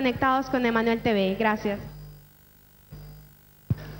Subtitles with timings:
[0.00, 1.36] conectados con Emmanuel TV.
[1.38, 1.78] Gracias.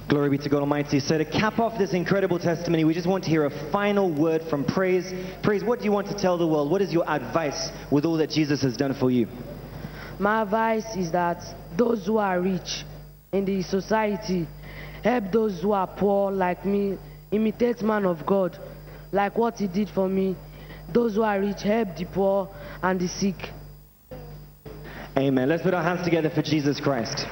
[0.09, 0.99] Glory be to God Almighty.
[0.99, 4.43] So, to cap off this incredible testimony, we just want to hear a final word
[4.49, 5.13] from Praise.
[5.43, 6.71] Praise, what do you want to tell the world?
[6.71, 9.29] What is your advice with all that Jesus has done for you?
[10.19, 11.45] My advice is that
[11.77, 12.85] those who are rich
[13.31, 14.49] in the society
[15.05, 16.97] help those who are poor like me,
[17.31, 18.59] imitate man of God,
[19.13, 20.35] like what he did for me.
[20.93, 22.49] Those who are rich help the poor
[22.83, 23.60] and the sick.
[25.21, 25.51] Amen.
[25.51, 27.27] Let's put our hands together for Jesus Christ.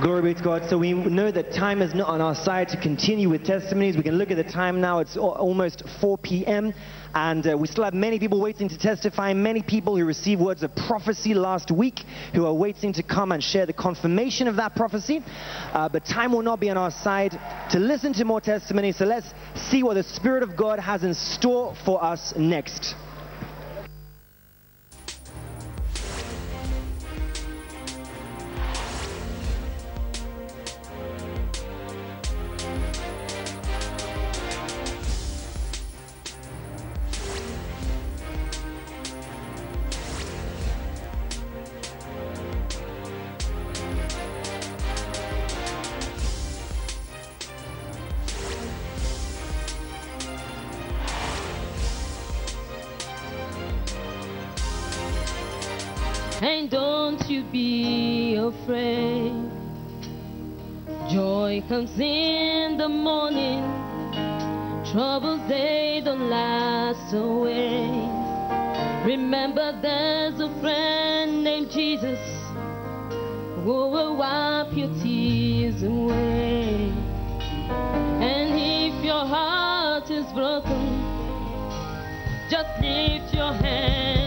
[0.00, 0.70] Glory be to God.
[0.70, 3.94] So we know that time is not on our side to continue with testimonies.
[3.94, 5.00] We can look at the time now.
[5.00, 6.72] It's almost 4 p.m.
[7.14, 10.62] And uh, we still have many people waiting to testify, many people who received words
[10.62, 12.00] of prophecy last week
[12.32, 15.22] who are waiting to come and share the confirmation of that prophecy.
[15.74, 17.38] Uh, but time will not be on our side
[17.72, 18.96] to listen to more testimonies.
[18.96, 22.94] So let's see what the Spirit of God has in store for us next.
[58.66, 59.32] Afraid.
[61.12, 63.62] Joy comes in the morning.
[64.92, 67.86] Troubles they don't last away.
[69.04, 72.18] Remember there's a friend named Jesus
[73.62, 76.92] who will wipe your tears away.
[78.20, 80.82] And if your heart is broken,
[82.50, 84.25] just lift your hands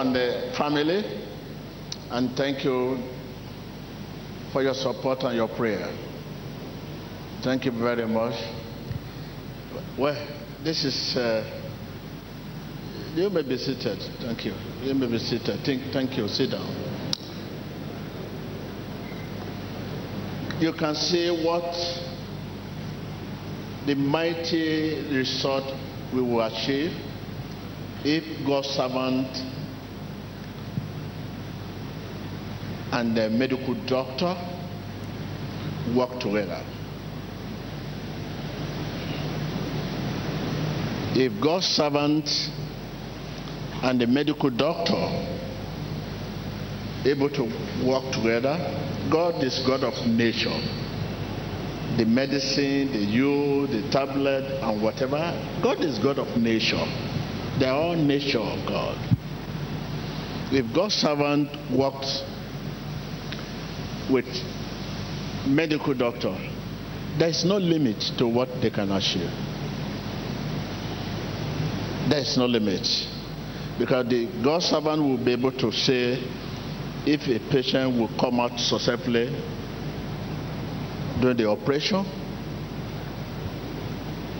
[0.00, 1.04] and the family.
[2.10, 2.98] And thank you
[4.52, 5.88] for your support and your prayer.
[7.42, 8.34] Thank you very much.
[9.98, 10.16] Well,
[10.64, 11.16] this is.
[11.16, 11.54] Uh,
[13.14, 13.98] you may be seated.
[14.20, 14.54] Thank you.
[14.82, 15.60] You may be seated.
[15.64, 16.28] Thank, thank you.
[16.28, 16.88] Sit down.
[20.60, 21.72] you can see what
[23.86, 25.72] the mighty result
[26.12, 26.90] we will achieve
[28.04, 29.28] if God's servant
[32.92, 34.34] and the medical doctor
[35.94, 36.62] work together.
[41.14, 42.28] If God's servant
[43.82, 45.38] and the medical doctor
[47.04, 47.42] able to
[47.86, 48.56] work together.
[49.10, 50.58] God is God of nature.
[51.96, 55.18] The medicine, the you, the tablet, and whatever.
[55.62, 56.84] God is God of nature.
[57.58, 58.98] They are all nature of God.
[60.52, 62.22] If God's servant works
[64.10, 64.26] with
[65.46, 66.36] medical doctor,
[67.18, 69.30] there is no limit to what they can achieve.
[72.08, 72.86] There is no limit.
[73.78, 76.22] Because the God's servant will be able to say,
[77.06, 79.26] if a patient will come out successfully
[81.20, 82.04] during the operation,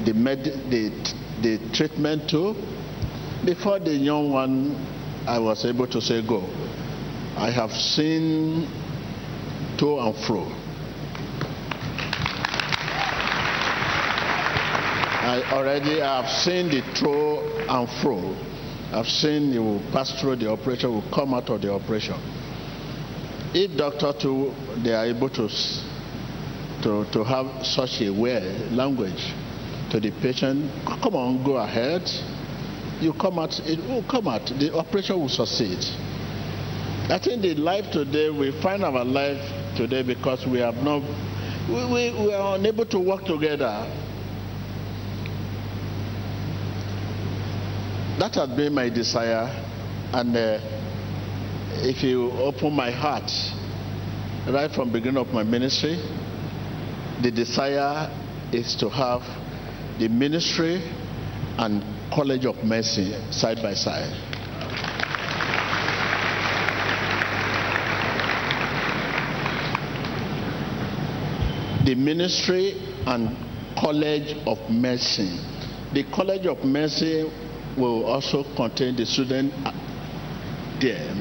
[0.04, 0.90] the, med- the,
[1.42, 2.54] the treatment too,
[3.44, 4.74] before the young one,
[5.26, 6.42] I was able to say, go.
[7.36, 8.66] I have seen
[9.78, 10.44] to and fro.
[15.20, 18.36] I already have seen the to and fro.
[18.92, 22.16] I've seen you will pass through the operation, will come out of the operation.
[23.54, 25.48] If doctor too, they are able to,
[26.82, 28.40] to, to have such a way,
[28.70, 29.32] language
[29.90, 30.70] to the patient,
[31.02, 32.02] come on, go ahead.
[33.00, 34.46] You come out, it will come out.
[34.46, 35.78] The operation will succeed.
[37.10, 39.40] I think the life today, we find our life
[39.78, 41.00] today because we have not,
[41.68, 43.86] we, we, we are unable to work together.
[48.18, 49.46] That has been my desire,
[50.12, 50.58] and uh,
[51.86, 53.30] if you open my heart,
[54.52, 55.94] right from the beginning of my ministry,
[57.22, 58.10] the desire
[58.52, 59.22] is to have
[60.00, 60.82] the ministry
[61.56, 64.27] and College of Mercy side by side.
[71.88, 72.74] The ministry
[73.06, 73.34] and
[73.80, 75.40] College of medicine.
[75.94, 77.32] The College of medicine
[77.78, 79.72] will also contain the student uh,
[80.82, 81.14] there.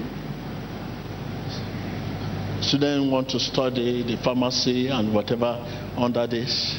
[2.61, 5.55] Students want to study the pharmacy and whatever
[5.95, 6.77] under this.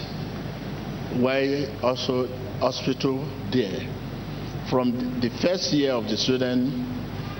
[1.16, 2.26] Why also
[2.60, 3.88] hospital there?
[4.68, 6.76] From the first year of the student,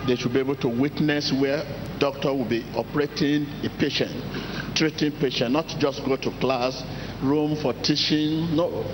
[0.06, 1.62] they should be able to witness where
[1.98, 4.16] doctor will be operating a patient,
[4.78, 6.82] treating patient, not just go to class,
[7.20, 8.54] room for teaching.
[8.54, 8.84] No,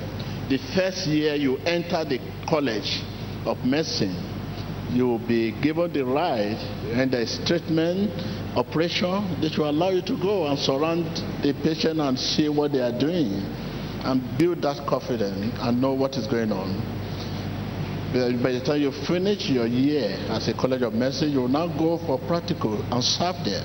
[0.48, 3.02] the first year you enter the college
[3.44, 4.16] of medicine,
[4.90, 6.56] you will be given the right
[6.96, 8.10] and is treatment,
[8.56, 9.40] operation.
[9.42, 11.04] that will allow you to go and surround
[11.42, 13.44] the patient and see what they are doing
[14.04, 16.80] and build that confidence and know what is going on.
[18.42, 21.66] By the time you finish your year as a college of medicine, you will now
[21.66, 23.64] go for practical and serve there.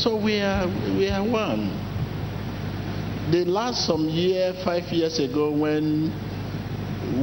[0.00, 0.66] So we are
[0.96, 1.68] we are one.
[3.30, 6.08] The last some year, five years ago, when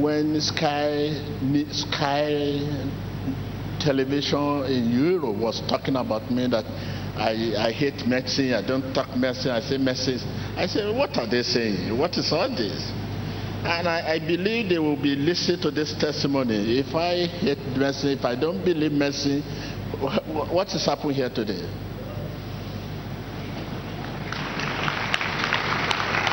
[0.00, 1.10] when Sky
[1.72, 2.62] Sky
[3.80, 6.66] Television in Europe was talking about me that
[7.18, 10.20] I, I hate medicine, I don't talk medicine, I say medicine.
[10.56, 11.98] I said, what are they saying?
[11.98, 12.92] What is all this?
[13.66, 16.78] And I, I, believe they will be listening to this testimony.
[16.78, 19.42] If I hate medicine, if I don't believe medicine,
[20.52, 21.68] what is happening here today?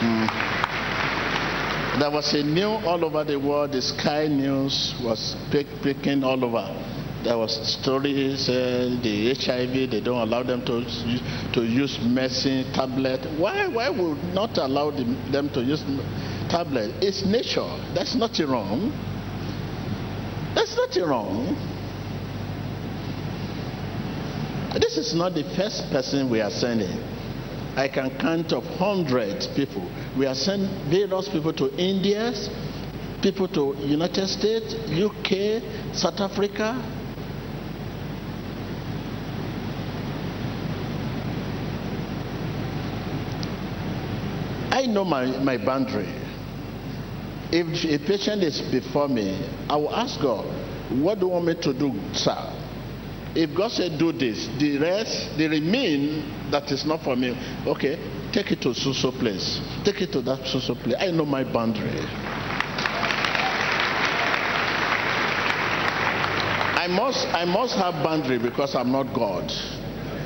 [0.05, 0.29] Mm.
[1.99, 3.71] There was a news all over the world.
[3.71, 6.67] The Sky News was picking all over.
[7.23, 10.85] There was stories, uh, the HIV, they don't allow them to
[11.53, 13.25] to use medicine, tablet.
[13.39, 15.83] Why, why would not allow them, them to use
[16.49, 16.91] tablet?
[17.01, 17.65] It's nature.
[17.95, 18.91] That's nothing wrong.
[20.53, 21.55] That's nothing wrong.
[24.79, 27.14] This is not the first person we are sending.
[27.75, 29.89] I can count of hundreds people.
[30.17, 32.31] We are sending various people to India,
[33.21, 36.81] people to United States, UK, South Africa.
[44.71, 46.07] I know my, my boundary.
[47.51, 49.37] If a patient is before me,
[49.69, 50.45] I will ask God,
[51.01, 52.54] what do you want me to do, sir?
[53.35, 57.35] If God said do this, the rest, the remain that is not for me,
[57.67, 57.99] okay,
[58.31, 59.59] take it to so place.
[59.83, 60.95] Take it to that so place.
[60.97, 61.99] I know my boundary.
[66.79, 69.51] I must I must have boundary because I'm not God.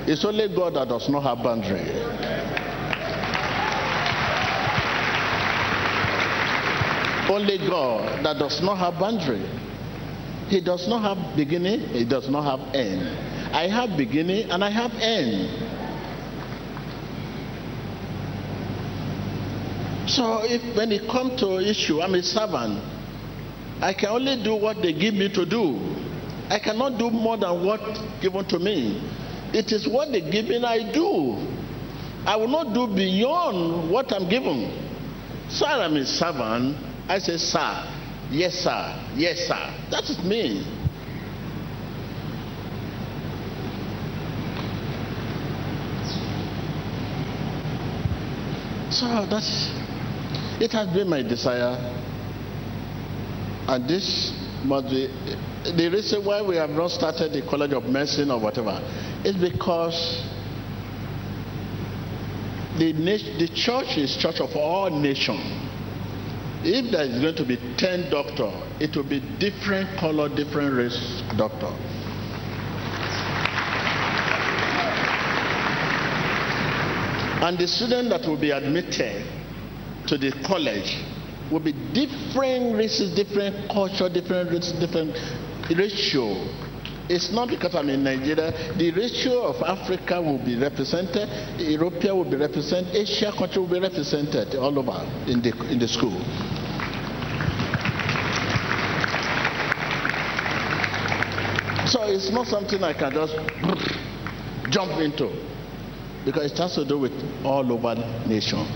[0.08, 1.90] It's only God that does not have boundary.
[7.30, 9.69] Only God that does not have boundary.
[10.50, 13.08] He does not have beginning, he does not have end.
[13.54, 15.70] I have beginning and I have end.
[20.10, 22.82] So if when it comes to issue, I'm a servant.
[23.80, 25.80] I can only do what they give me to do.
[26.50, 27.80] I cannot do more than what
[28.20, 29.00] given to me.
[29.54, 31.38] It is what they give me I do.
[32.26, 34.70] I will not do beyond what I'm given.
[35.50, 36.76] So I'm a servant.
[37.08, 37.99] I say, sir,
[38.32, 39.74] yes, sir, yes, sir.
[39.92, 40.66] That is me.
[48.92, 49.70] So that's
[50.60, 51.78] it has been my desire,
[53.68, 54.34] and this
[54.64, 55.08] must be
[55.64, 58.82] the reason why we have not started the College of Medicine or whatever
[59.24, 60.24] is because
[62.78, 65.69] the, the church is church of all nations.
[66.62, 71.24] If there is going to be 10 doctor, it will be different color, different race
[71.38, 71.74] doctor.
[77.42, 79.26] And the student that will be admitted
[80.08, 80.98] to the college
[81.50, 85.16] will be different races, different culture, different races, different
[85.74, 86.36] ratio.
[87.10, 88.52] It's not because I'm in Nigeria.
[88.78, 91.28] The ratio of Africa will be represented,
[91.60, 95.88] Europe will be represented, Asia country will be represented all over in the in the
[95.88, 96.22] school.
[101.88, 103.34] So it's not something I can just
[104.70, 105.34] jump into
[106.26, 107.14] because it has to do with
[107.44, 107.96] all over
[108.28, 108.68] nation.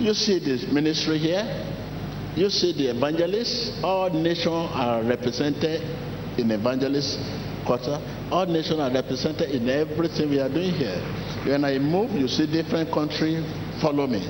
[0.00, 1.44] You see this ministry here,
[2.36, 5.82] you see the evangelists, all nations are represented
[6.38, 7.18] in evangelists
[7.66, 7.98] culture.
[8.30, 10.98] All nations are represented in everything we are doing here.
[11.44, 13.44] When I move, you see different countries
[13.80, 14.26] follow me.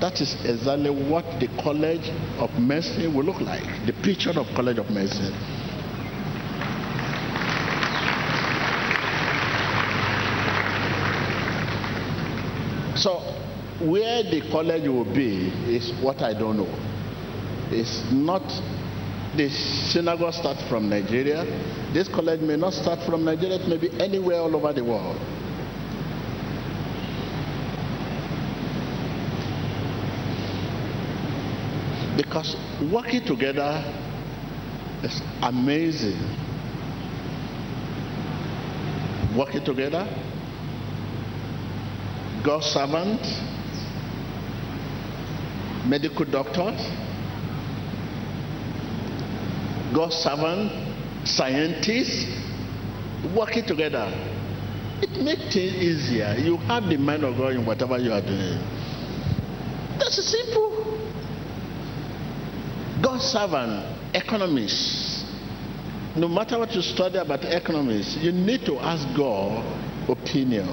[0.00, 3.64] That is exactly what the College of Medicine will look like.
[3.86, 5.32] The picture of College of Medicine.
[12.96, 13.18] So,
[13.80, 16.68] where the college will be is what I don't know.
[17.70, 18.42] It's not
[19.36, 21.44] the synagogue starts from Nigeria.
[21.92, 25.18] This college may not start from Nigeria, it may be anywhere all over the world.
[32.16, 32.56] Because
[32.92, 33.82] working together
[35.02, 36.18] is amazing.
[39.36, 40.06] Working together,
[42.44, 43.20] God's servant,
[45.86, 46.80] medical doctors,
[49.94, 50.72] God's servant,
[51.24, 52.26] scientists,
[53.34, 54.10] working together.
[55.00, 56.34] It makes things easier.
[56.38, 58.58] You have the mind of God in whatever you are doing.
[59.98, 60.98] That's simple.
[63.00, 65.24] God's servant, economists.
[66.16, 69.64] No matter what you study about economics, you need to ask God
[70.08, 70.68] opinion.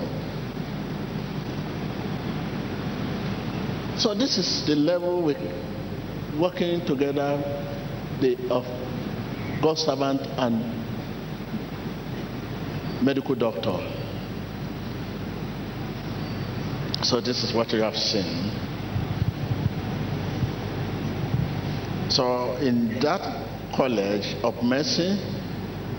[3.98, 5.36] So this is the level we
[6.40, 7.38] working together
[8.22, 8.66] the, of
[9.62, 10.64] God's servant and
[13.04, 13.78] medical doctor.
[17.04, 18.52] So this is what you have seen.
[22.10, 23.22] So in that
[23.76, 25.18] college of medicine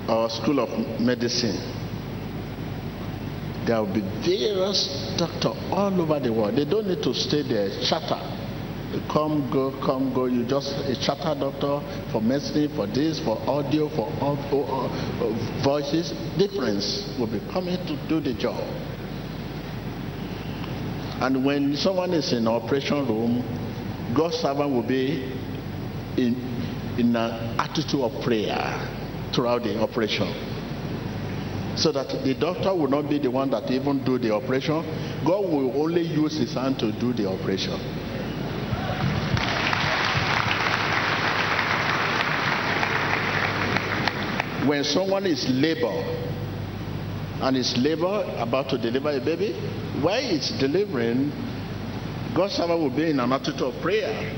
[0.09, 1.57] or school of medicine,
[3.67, 6.57] there will be various doctors all over the world.
[6.57, 8.21] They don't need to stay there, charter.
[9.11, 10.27] Come, go, come, go.
[10.27, 11.81] You just a charter doctor
[12.13, 16.13] for medicine, for this, for audio, for all, all, all, voices.
[16.37, 18.61] Difference will be coming to do the job.
[21.23, 23.43] And when someone is in operation room,
[24.15, 25.23] God's servant will be
[26.19, 26.35] in,
[26.99, 28.59] in an attitude of prayer
[29.33, 30.29] throughout the operation.
[31.77, 34.83] So that the doctor will not be the one that even do the operation.
[35.25, 38.02] God will only use his hand to do the operation.
[44.67, 46.05] When someone is labor
[47.41, 49.53] and is labor about to deliver a baby,
[50.01, 51.33] while it's delivering,
[52.35, 54.33] God's servant will be in an attitude of prayer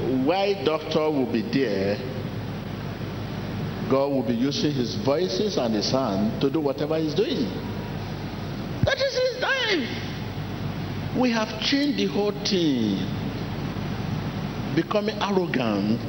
[0.00, 1.96] while doctor will be there,
[3.90, 7.44] God will be using his voices and his hand to do whatever he's doing.
[8.84, 11.20] That is his time.
[11.20, 12.96] We have changed the whole thing,
[14.74, 16.00] becoming arrogant.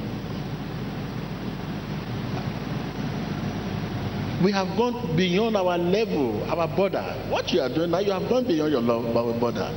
[4.43, 7.03] We have gone beyond our level, our border.
[7.29, 9.69] What you are doing now, you have gone beyond your level, our border.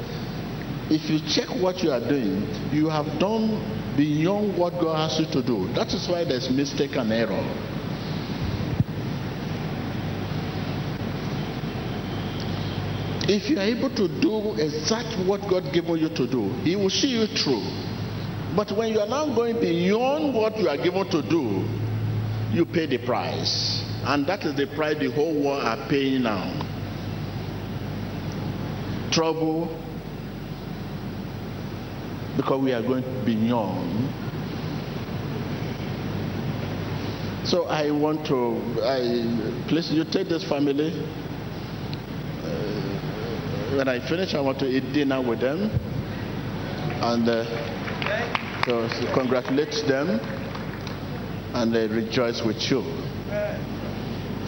[0.89, 3.61] If you check what you are doing, you have done
[3.97, 5.69] beyond what God has you to do.
[5.75, 7.45] That is why there's mistake and error.
[13.29, 16.91] If you are able to do exactly what God given you to do, He will
[16.91, 17.65] see you through.
[18.57, 21.65] But when you are now going beyond what you are given to do,
[22.53, 23.84] you pay the price.
[24.07, 26.53] And that is the price the whole world are paying now.
[29.11, 29.69] Trouble,
[32.37, 34.13] because we are going to be young.
[37.45, 40.93] So I want to, I please you take this family.
[42.43, 45.71] Uh, when I finish, I want to eat dinner with them,
[47.01, 47.45] and uh,
[48.67, 50.21] so, so congratulate them,
[51.55, 52.83] and they rejoice with you.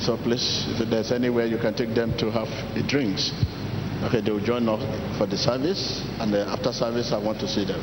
[0.01, 2.49] So please, if there's anywhere you can take them to have
[2.87, 3.33] drinks.
[4.05, 4.83] Okay, they will join us
[5.17, 7.81] for the service, and then after service, I want to see them.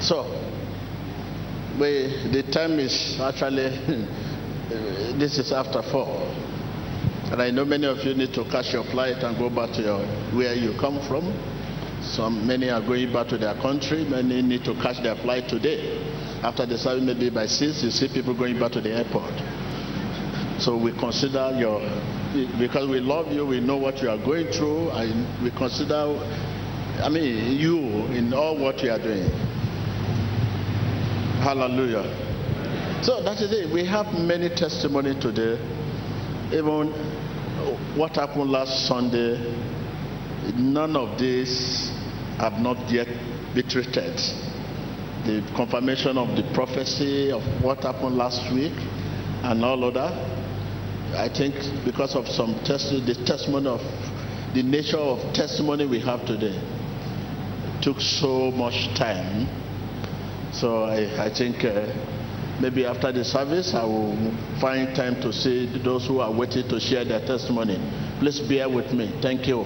[0.00, 0.24] So,
[1.78, 3.68] we, the time is actually,
[5.18, 6.51] this is after four.
[7.32, 9.80] And I know many of you need to catch your flight and go back to
[9.80, 10.04] your,
[10.36, 11.32] where you come from.
[12.02, 14.04] Some many are going back to their country.
[14.04, 15.96] Many need to catch their flight today.
[16.42, 19.32] After the service, maybe by six, you see people going back to the airport.
[20.60, 21.80] So we consider your,
[22.58, 26.12] because we love you, we know what you are going through, and we consider,
[27.00, 27.78] I mean, you
[28.12, 29.24] in all what you are doing.
[31.40, 32.04] Hallelujah.
[33.02, 33.72] So that is it.
[33.72, 35.56] We have many testimony today.
[36.52, 36.92] Even
[37.96, 39.38] what happened last Sunday,
[40.56, 41.90] none of this
[42.38, 43.08] have not yet
[43.54, 44.16] been treated.
[45.24, 48.72] The confirmation of the prophecy of what happened last week
[49.44, 50.12] and all of that.
[51.14, 53.80] I think because of some test, the testimony of
[54.54, 56.58] the nature of testimony we have today
[57.82, 59.46] took so much time.
[60.52, 61.86] So I, I think uh,
[62.62, 64.16] maybe after the service I will
[64.60, 67.76] find time to see those who are waiting to share their testimony.
[68.20, 69.18] Please bear with me.
[69.20, 69.64] Thank you.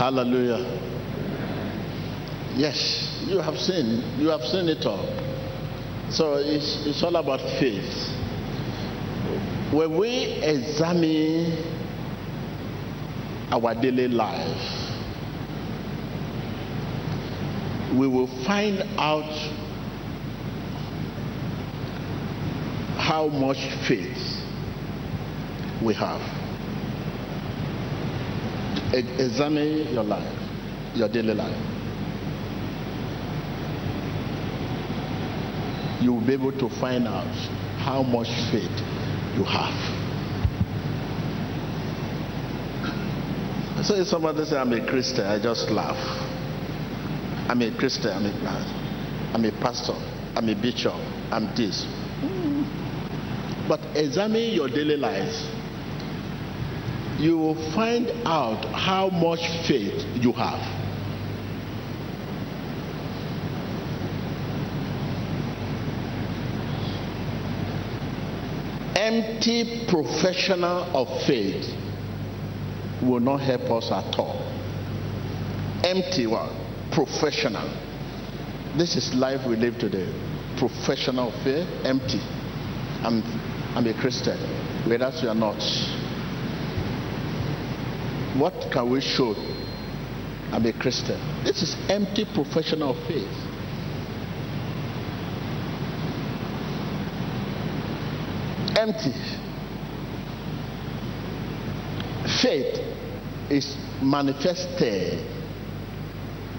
[0.00, 0.64] Hallelujah.
[2.56, 5.04] Yes, you have seen, you have seen it all.
[6.10, 8.09] So it's, it's all about faith.
[9.72, 11.56] When we examine
[13.52, 14.90] our daily life,
[17.94, 19.30] we will find out
[22.98, 24.42] how much faith
[25.84, 26.20] we have.
[28.92, 30.38] Examine your life,
[30.96, 31.56] your daily life.
[36.02, 37.34] You will be able to find out
[37.78, 38.89] how much faith
[39.36, 39.74] you have.
[43.84, 45.96] So if somebody say I'm a Christian, I just laugh.
[47.48, 49.94] I'm a Christian, I'm a, I'm a pastor,
[50.36, 50.94] I'm a bishop,
[51.32, 51.86] I'm this.
[53.68, 55.32] But examine your daily life.
[57.18, 60.79] You will find out how much faith you have.
[69.10, 71.74] Empty professional of faith
[73.02, 74.40] will not help us at all.
[75.82, 76.54] Empty one,
[76.92, 77.68] professional.
[78.78, 80.06] This is life we live today.
[80.56, 82.20] Professional of faith, empty.
[83.02, 83.20] I'm,
[83.74, 84.38] I'm a Christian,
[84.86, 85.60] whereas you are not.
[88.38, 89.34] What can we show?
[90.52, 91.18] I'm a Christian.
[91.42, 93.49] This is empty professional faith.
[98.80, 99.12] Empty.
[102.42, 102.80] Faith
[103.50, 105.20] is manifested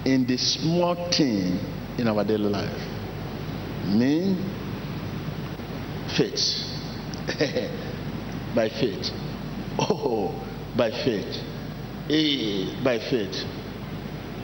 [0.06, 1.58] in the small thing
[1.98, 2.78] in our daily life.
[3.88, 4.36] Mean
[6.16, 6.62] faith.
[8.54, 9.10] by faith.
[9.80, 10.30] Oh,
[10.76, 11.42] by faith.
[12.08, 13.42] Eh, by faith.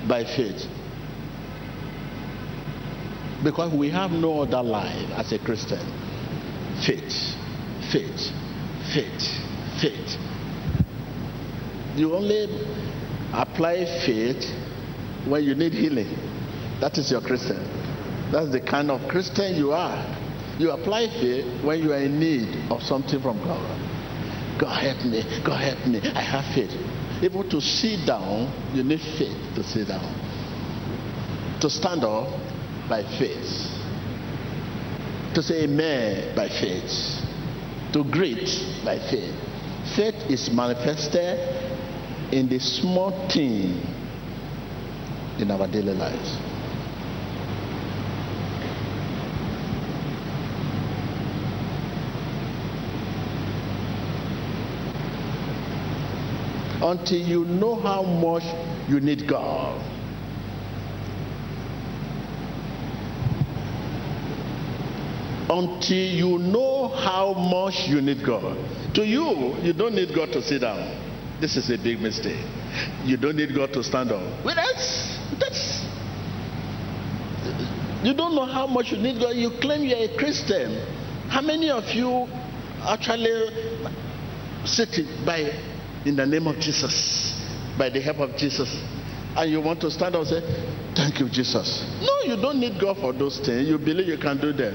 [0.09, 0.67] By faith.
[3.45, 5.79] Because we have no other life as a Christian.
[6.85, 7.38] Faith.
[7.93, 8.31] Faith.
[8.93, 9.23] Faith.
[9.81, 10.19] Faith.
[11.97, 12.47] You only
[13.33, 14.45] apply faith
[15.27, 16.09] when you need healing.
[16.81, 17.59] That is your Christian.
[18.31, 20.17] That's the kind of Christian you are.
[20.59, 24.61] You apply faith when you are in need of something from God.
[24.61, 25.23] God help me.
[25.45, 26.01] God help me.
[26.03, 26.71] I have faith.
[27.23, 30.05] Even to sit down, you need faith to sit down.
[31.61, 32.29] To stand up
[32.89, 33.75] by faith.
[35.35, 37.18] To say amen by faith.
[37.93, 38.45] To greet
[38.85, 39.35] by faith.
[39.97, 41.39] Faith is manifested
[42.33, 43.81] in the small thing
[45.39, 46.37] in our daily lives.
[56.83, 58.45] Until you know how much
[58.89, 59.98] you need God.
[65.51, 68.57] Until you know how much you need God.
[68.95, 70.79] To you, you don't need God to sit down.
[71.41, 72.45] This is a big mistake.
[73.05, 74.45] You don't need God to stand up.
[74.45, 75.85] Well, that's that's
[78.03, 79.31] you don't know how much you need God.
[79.37, 80.79] You claim you're a Christian.
[81.29, 82.29] How many of you
[82.83, 83.89] actually
[84.65, 84.91] sit
[85.25, 85.51] by
[86.05, 87.35] in the name of Jesus,
[87.77, 88.69] by the help of Jesus,
[89.37, 90.41] and you want to stand up and say,
[90.95, 91.85] Thank you, Jesus?
[92.01, 93.69] No, you don't need God for those things.
[93.69, 94.75] You believe you can do them.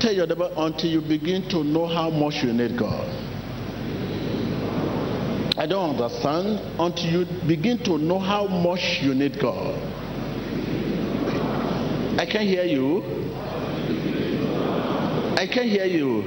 [0.00, 3.06] Tell your neighbor until you begin to know how much you need God.
[5.58, 9.74] I don't understand until you begin to know how much you need God.
[12.18, 13.02] I can hear you.
[15.36, 16.22] I can hear you.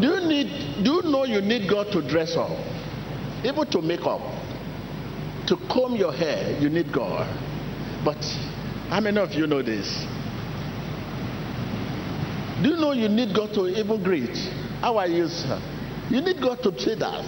[0.00, 2.52] Do you need do you know you need God to dress up?
[3.44, 4.20] Even to make up.
[5.48, 7.26] To comb your hair, you need God.
[8.04, 8.22] But
[8.88, 10.06] how many of you know this?
[12.62, 14.36] Do you know you need God to even greet?
[14.80, 15.60] How are you, sir?
[16.10, 17.24] You need God to say that.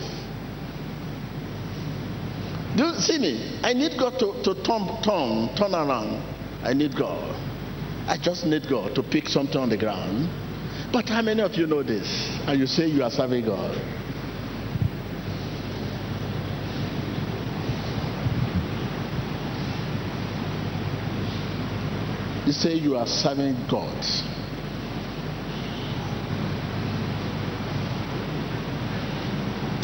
[2.77, 3.61] Do you see me?
[3.62, 6.23] I need God to, to turn, turn, turn around.
[6.62, 7.23] I need God.
[8.07, 10.29] I just need God to pick something on the ground.
[10.92, 12.07] But how many of you know this?
[12.47, 13.77] And you say you are serving God?
[22.47, 24.32] You say you are serving God.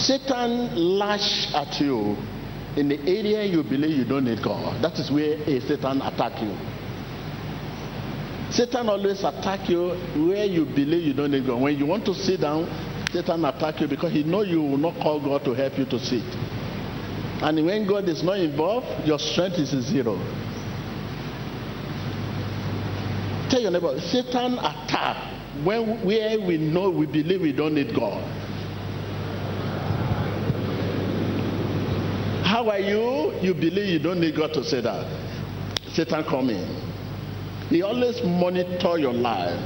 [0.09, 2.17] Satan lash at you
[2.79, 4.83] in the area you believe you don't need God.
[4.83, 6.57] That is where a Satan attack you.
[8.51, 11.61] Satan always attack you where you believe you don't need God.
[11.61, 12.65] When you want to sit down,
[13.13, 15.99] Satan attack you because he know you will not call God to help you to
[15.99, 16.25] sit.
[17.43, 20.17] And when God is not involved, your strength is zero.
[23.51, 25.35] Tell your neighbor, Satan attack
[25.67, 28.48] when where we know we believe we don't need God.
[32.49, 33.35] How are you?
[33.43, 35.05] You believe you don't need God to say that.
[35.93, 36.65] Satan coming.
[37.69, 39.61] He always monitor your life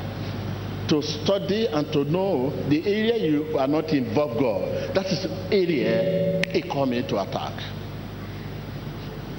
[0.88, 4.96] to study and to know the area you are not involved God.
[4.96, 7.54] That is area he come in to attack.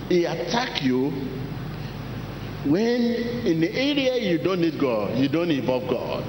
[0.08, 1.10] He attack you
[2.66, 3.02] when
[3.46, 6.24] in the area you don't need God, you don't involve God.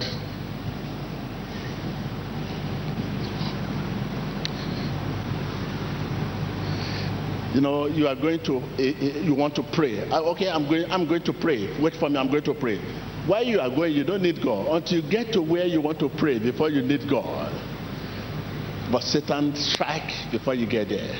[7.54, 10.00] You know you are going to uh, you want to pray.
[10.10, 11.70] Uh, okay i'm going i'm going to pray.
[11.80, 12.78] Wait for me i'm going to pray.
[13.26, 14.66] While you are going you don't need god.
[14.74, 17.52] Until you get to where you want to pray before you need god.
[18.90, 21.14] But satan strike before you get there.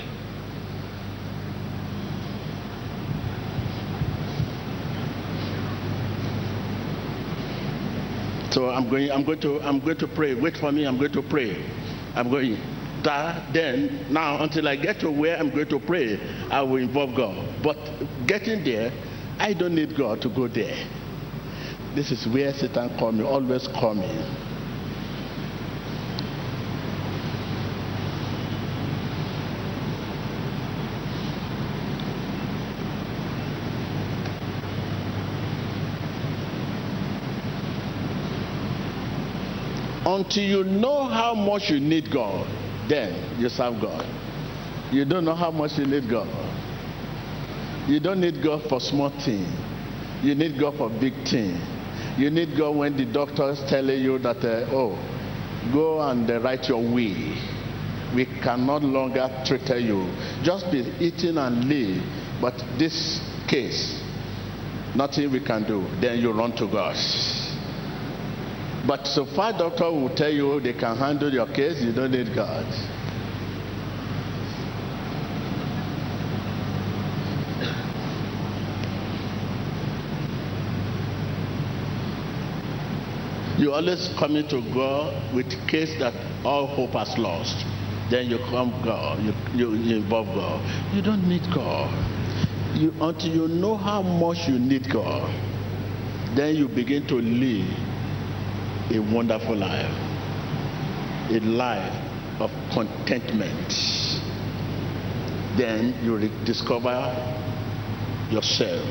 [8.51, 10.35] So i'm going i'm going to i'm going to pray.
[10.35, 11.65] Wait for me i'm going to pray.
[12.17, 12.59] I'm going
[13.05, 16.19] then now until I get to where I'm going to pray,
[16.51, 17.63] I will involve God.
[17.63, 17.77] But
[18.27, 18.93] getting there,
[19.39, 20.77] I don't need God to go there.
[21.95, 24.11] This is where Satan coming, always coming.
[40.07, 42.47] Until you know how much you need God,
[42.89, 44.05] then you serve God.
[44.93, 46.29] You don't know how much you need God.
[47.89, 49.49] You don't need God for small things.
[50.23, 51.61] You need God for big things.
[52.19, 54.97] You need God when the doctor is telling you that, uh, oh,
[55.73, 57.35] go and uh, write your will.
[58.15, 60.09] We cannot longer treat you.
[60.43, 62.03] Just be eating and live.
[62.41, 64.01] But this case,
[64.95, 65.87] nothing we can do.
[66.01, 66.95] Then you run to God.
[68.87, 71.81] But so far, doctor will tell you they can handle your case.
[71.81, 72.67] You don't need God.
[83.57, 86.13] You always coming to God with case that
[86.45, 87.65] all hope has lost.
[88.11, 90.95] Then you come God, you, you, you involve God.
[90.95, 91.89] You don't need God.
[92.77, 95.33] You, until you know how much you need God,
[96.37, 97.94] then you begin to live
[98.91, 99.91] a wonderful life,
[101.31, 103.69] a life of contentment.
[105.57, 107.15] Then you discover
[108.31, 108.85] yourself,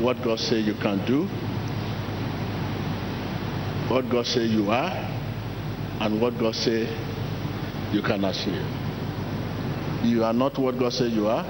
[0.00, 1.26] what God says you can do,
[3.88, 4.90] what God says you are,
[6.00, 6.88] and what God says
[7.92, 8.64] you can achieve.
[10.02, 11.44] You are not what God says you are.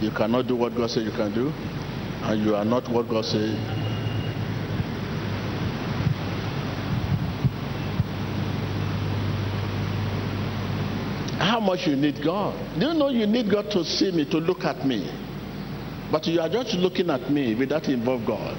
[0.00, 1.52] You cannot do what God says you can do.
[2.22, 3.56] And you are not what God says
[11.48, 12.54] how much you need God.
[12.78, 15.10] Do you know you need God to see me, to look at me?
[16.12, 18.56] But you are just looking at me without involve God.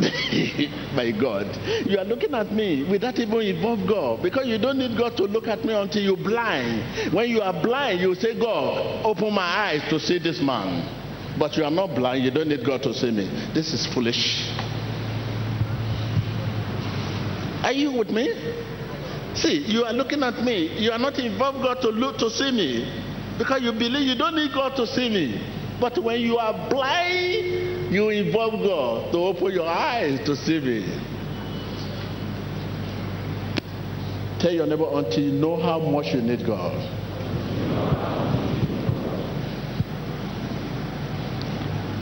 [0.94, 1.46] My God.
[1.86, 5.24] You are looking at me without even involve God because you don't need God to
[5.24, 7.12] look at me until you're blind.
[7.12, 10.98] When you are blind, you say, God, open my eyes to see this man.
[11.38, 13.26] But you are not blind, you don't need God to see me.
[13.54, 14.48] This is foolish.
[17.62, 18.68] Are you with me?
[19.34, 20.78] See, you are looking at me.
[20.78, 22.92] You are not involved God to look to see me
[23.38, 25.40] because you believe you don't need God to see me.
[25.80, 30.84] But when you are blind, you involve God to open your eyes to see me.
[34.40, 36.74] Tell your neighbor until you know how much you need God.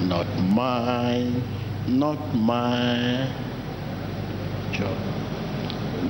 [0.08, 1.42] Not mine,
[1.86, 3.48] not my
[4.78, 5.17] scripture.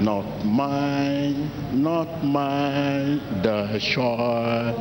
[0.00, 4.74] Not mine, not mine, the shore.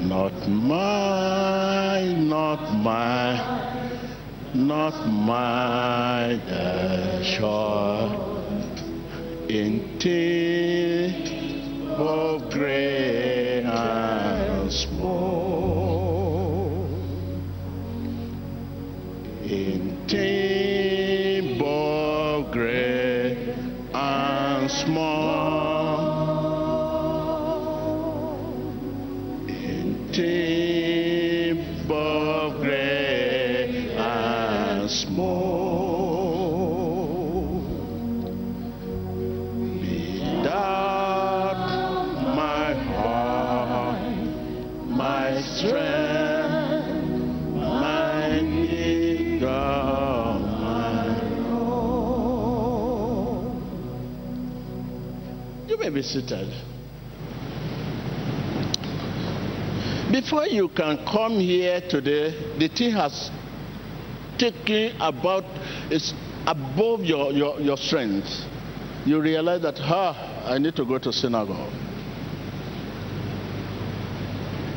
[0.00, 3.40] Not mine, not mine,
[4.54, 8.10] not mine, the shore.
[9.48, 15.92] In tea of gray and small.
[19.44, 20.61] In timber
[56.02, 56.48] be seated.
[60.10, 63.30] Before you can come here today, the thing has
[64.38, 65.44] taken about
[65.90, 66.12] it's
[66.46, 68.28] above your, your, your strength.
[69.06, 71.72] You realize that, ha, I need to go to synagogue.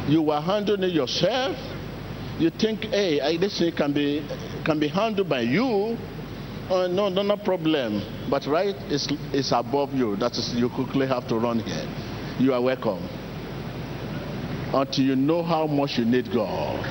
[0.08, 1.58] You were handling it yourself.
[2.40, 4.26] You think, hey, I, this thing can be
[4.64, 5.98] can be handled by you.
[6.68, 8.02] Oh, no, no, no problem.
[8.28, 10.16] But right is is above you.
[10.16, 11.88] That is, you quickly have to run here.
[12.40, 13.08] You are welcome.
[14.74, 16.84] Until you know how much you need God.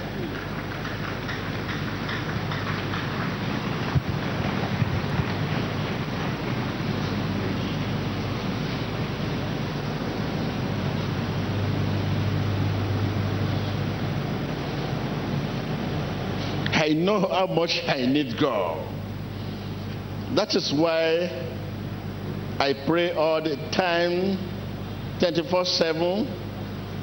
[16.72, 18.93] I know how much I need God.
[20.34, 21.30] That is why
[22.58, 24.36] I pray all the time,
[25.20, 26.26] 24 7.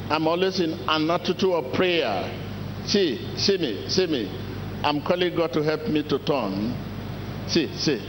[0.09, 2.29] I'm always in an attitude of prayer.
[2.85, 4.29] See, see me, see me.
[4.83, 6.75] I'm calling God to help me to turn.
[7.47, 8.01] See, see.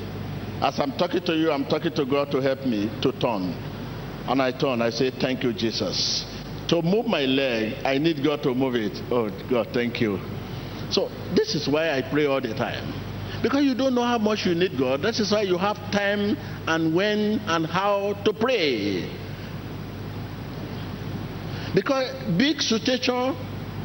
[0.61, 3.55] As I'm talking to you, I'm talking to God to help me to turn.
[4.27, 6.25] And I turn, I say, Thank you, Jesus.
[6.69, 9.01] To move my leg, I need God to move it.
[9.11, 10.19] Oh, God, thank you.
[10.91, 13.02] So this is why I pray all the time.
[13.43, 15.03] Because you don't know how much you need God.
[15.03, 19.11] That is why you have time and when and how to pray.
[21.75, 23.35] Because big situation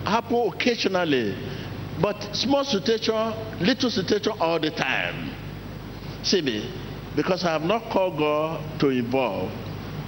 [0.06, 1.36] happen occasionally,
[2.02, 5.34] but small situation, little situation all the time.
[6.24, 6.70] See me,
[7.16, 9.52] because I have not called God to involve.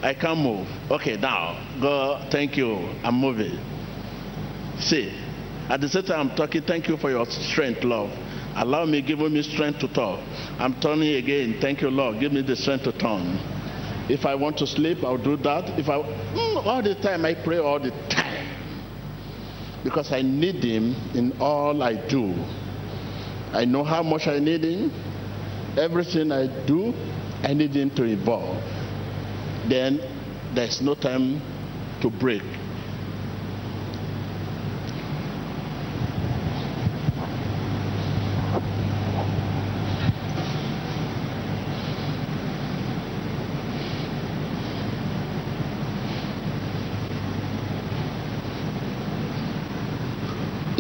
[0.01, 0.67] I can't move.
[0.91, 2.75] Okay, now, God, thank you.
[3.03, 3.57] I'm moving.
[4.79, 5.11] See,
[5.69, 8.11] at the same time, I'm talking, thank you for your strength, Lord.
[8.59, 10.19] Allow me, give me strength to talk.
[10.59, 11.59] I'm turning again.
[11.61, 12.19] Thank you, Lord.
[12.19, 13.39] Give me the strength to turn.
[14.09, 15.79] If I want to sleep, I'll do that.
[15.79, 18.47] If I, mm, all the time, I pray all the time.
[19.81, 22.33] Because I need Him in all I do.
[23.53, 24.91] I know how much I need Him.
[25.77, 26.93] Everything I do,
[27.43, 28.61] I need Him to involve.
[29.69, 30.01] Then
[30.53, 31.41] there's no time
[32.01, 32.43] to break.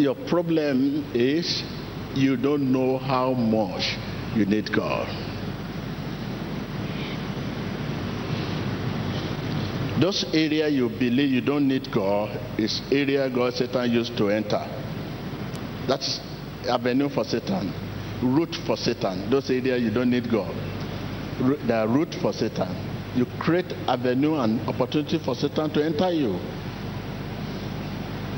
[0.09, 1.61] Your problem is
[2.15, 3.95] you don't know how much
[4.35, 5.05] you need God.
[10.01, 14.65] Those area you believe you don't need God is area God Satan used to enter.
[15.87, 16.19] That's
[16.67, 17.71] avenue for Satan,
[18.23, 19.29] route for Satan.
[19.29, 20.55] Those area you don't need God.
[21.69, 22.73] Are route for Satan.
[23.15, 26.39] You create avenue and opportunity for Satan to enter you.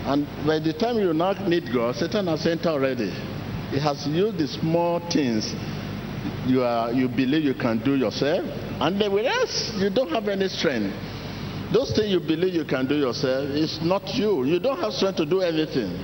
[0.05, 3.11] And by the time you now need God, Satan has entered already.
[3.69, 5.53] He has used the small things
[6.45, 8.45] you are you believe you can do yourself,
[8.79, 10.93] and the rest you don't have any strength.
[11.71, 14.43] Those things you believe you can do yourself is not you.
[14.43, 15.97] You don't have strength to do anything.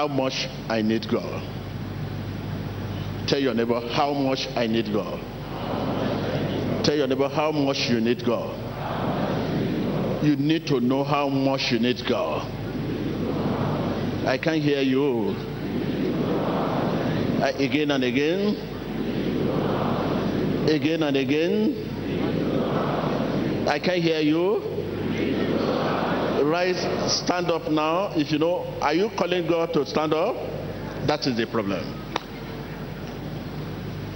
[0.00, 1.42] How much I need God.
[3.28, 5.20] Tell your neighbor how much I need God.
[6.82, 8.56] Tell your neighbor how much you need God.
[10.24, 12.50] You need to know how much you need God.
[14.26, 15.36] I can't hear you.
[17.42, 18.56] Uh, again and again.
[20.66, 21.76] Again and again.
[23.68, 24.62] I can't hear you.
[26.50, 26.82] Rise,
[27.22, 28.10] stand up now.
[28.16, 30.34] If you know, are you calling God to stand up?
[31.06, 31.86] That is the problem.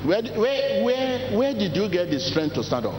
[0.04, 2.98] Where, where, where, where did you get the strength to stand up?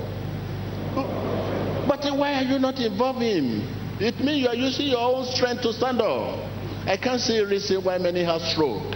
[1.86, 3.62] But why are you not involving?
[3.62, 4.00] Him?
[4.00, 6.40] It means you are using your own strength to stand up.
[6.88, 8.96] I can't see a reason why many have stroke.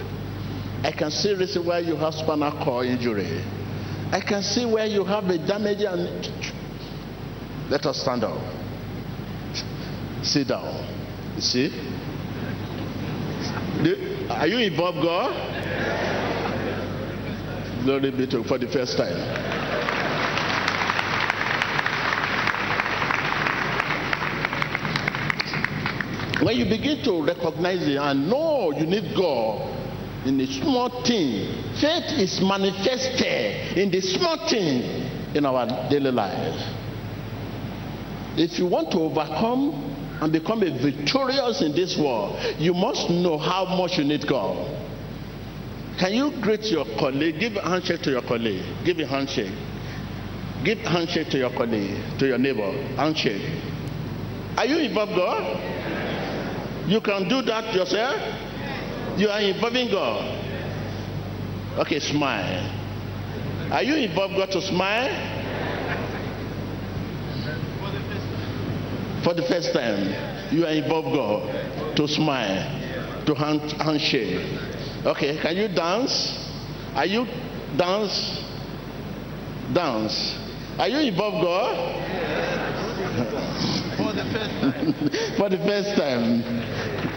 [0.83, 3.43] I can see a reason why you have spinal cord injury.
[4.11, 6.31] I can see where you have a damage and
[7.69, 8.58] let us stand up.
[10.21, 10.85] Sit down.
[11.35, 11.71] You see?
[14.29, 15.33] Are you involved, God?
[17.83, 19.15] Glory be to for the first time.
[26.43, 29.77] When you begin to recognize it and know you need God
[30.25, 36.75] in a small thing, faith is manifested in the small thing in our daily life.
[38.37, 39.88] If you want to overcome
[40.21, 44.57] and become a victorious in this world, you must know how much you need God.
[45.97, 47.39] Can you greet your colleague?
[47.39, 48.63] Give a handshake to your colleague.
[48.85, 49.53] Give a handshake.
[50.63, 52.71] Give a handshake to your colleague, to your neighbor.
[52.95, 53.41] Handshake.
[54.57, 56.89] Are you involved, God?
[56.89, 58.19] You can do that yourself.
[59.17, 60.39] You are involving God.
[61.79, 62.75] Okay, smile.
[63.71, 65.38] Are you involved God to smile?
[69.23, 74.45] For the first time, you are above God to smile, to hand, handshake.
[75.05, 76.49] Okay, can you dance?
[76.95, 77.25] Are you
[77.77, 78.43] dance?
[79.73, 80.37] Dance.
[80.79, 81.75] Are you above God?
[83.97, 84.93] For the first time.
[85.37, 86.43] for the first time.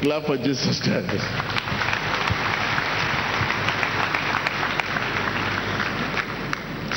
[0.03, 1.25] Clap for Jesus Christ.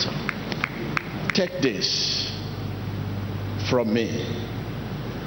[0.01, 0.09] So,
[1.33, 2.31] take this
[3.69, 4.09] from me.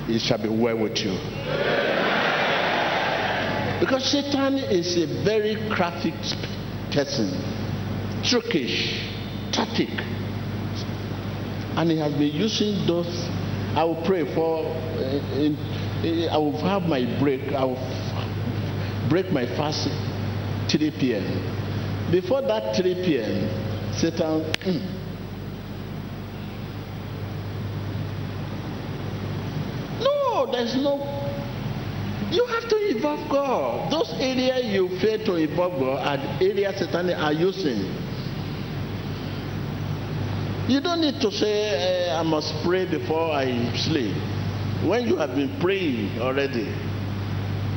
[0.08, 1.12] It shall be well with you.
[3.80, 6.12] Because Satan is a very crafty
[6.90, 7.30] person,
[8.24, 9.00] trickish,
[9.52, 9.90] tactic.
[11.76, 13.28] And he has been using those
[13.74, 14.64] I will pray for.
[14.64, 17.52] Uh, in, uh, I will have my break.
[17.52, 17.78] I will
[19.08, 19.88] break my fast
[20.68, 22.10] 3 p.m.
[22.10, 24.42] Before that 3 p.m., Satan.
[24.64, 24.82] Mm,
[30.00, 30.98] no, there's no.
[32.30, 33.92] You have to involve God.
[33.92, 37.86] Those areas you fail to involve God are areas Satan are using.
[40.68, 44.14] You don't need to say, uh, I must pray before I sleep.
[44.84, 46.68] When you have been praying already,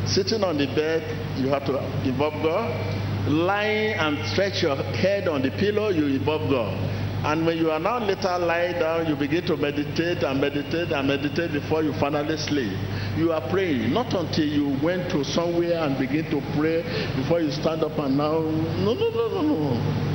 [0.05, 3.29] sitting on the bed, you have to involve God.
[3.29, 6.90] Lying and stretch your head on the pillow, you involve God.
[7.23, 11.07] And when you are now later lying down, you begin to meditate and meditate and
[11.07, 12.73] meditate before you finally sleep.
[13.15, 16.81] You are praying, not until you went to somewhere and begin to pray
[17.15, 18.39] before you stand up and now.
[18.41, 20.10] No, no, no, no, no.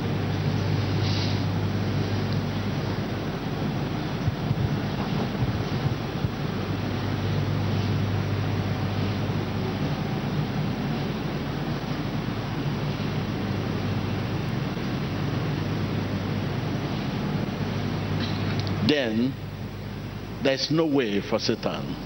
[20.42, 21.96] There's no way for Satan.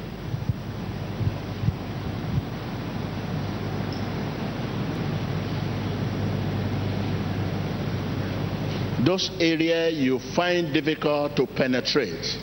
[9.05, 12.37] Those areas you find difficult to penetrate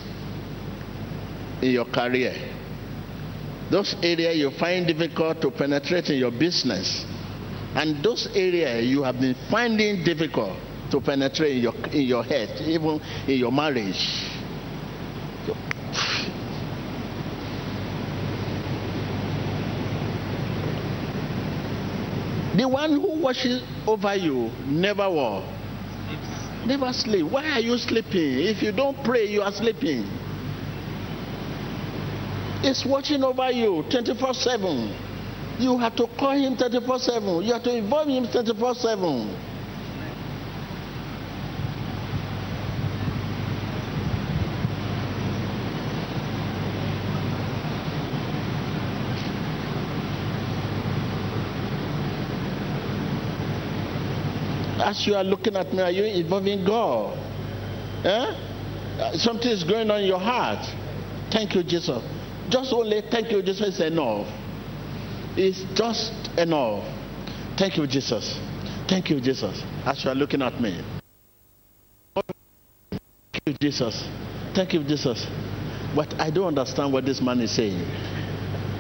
[1.61, 2.33] in your career,
[3.69, 7.05] those areas you find difficult to penetrate in your business,
[7.75, 10.57] and those areas you have been finding difficult
[10.91, 14.36] to penetrate in your, in your head, even in your marriage.
[22.57, 25.43] The one who watches over you never will.
[26.65, 27.27] Never sleep.
[27.29, 28.39] Why are you sleeping?
[28.39, 30.03] If you don't pray, you are sleeping.
[32.63, 34.95] It's watching over you 24 7.
[35.59, 37.43] You have to call him 24 7.
[37.43, 39.37] You have to involve him 24 7.
[54.87, 57.11] As you are looking at me, are you involving God?
[58.05, 59.17] Eh?
[59.17, 60.65] Something is going on in your heart.
[61.29, 62.01] Thank you, Jesus.
[62.49, 64.25] Just only thank you, Jesus is enough.
[65.35, 66.85] It's just enough.
[67.57, 68.39] Thank you, Jesus.
[68.87, 69.61] Thank you, Jesus.
[69.85, 70.81] As you are looking at me.
[72.15, 74.07] Thank you, Jesus.
[74.55, 75.27] Thank you, Jesus.
[75.93, 77.85] But I don't understand what this man is saying.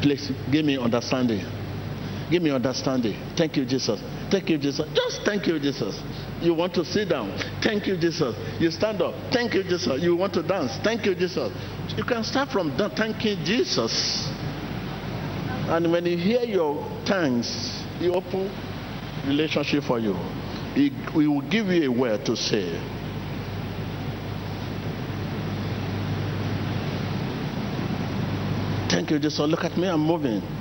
[0.01, 1.43] Please give me understanding.
[2.29, 3.15] Give me understanding.
[3.37, 4.01] Thank you, Jesus.
[4.29, 4.85] Thank you, Jesus.
[4.93, 6.01] Just thank you, Jesus.
[6.41, 7.31] You want to sit down.
[7.63, 8.35] Thank you, Jesus.
[8.59, 9.15] You stand up.
[9.31, 10.01] Thank you, Jesus.
[10.01, 10.71] You want to dance.
[10.83, 11.51] Thank you, Jesus.
[11.95, 12.97] You can start from that.
[12.97, 14.27] Thank you, Jesus.
[15.69, 18.51] And when you hear your thanks, He open
[19.25, 20.13] relationship for you.
[20.73, 22.77] He, he will give you a word to say.
[28.89, 29.39] Thank you, Jesus.
[29.39, 29.87] Look at me.
[29.87, 30.56] I'm moving.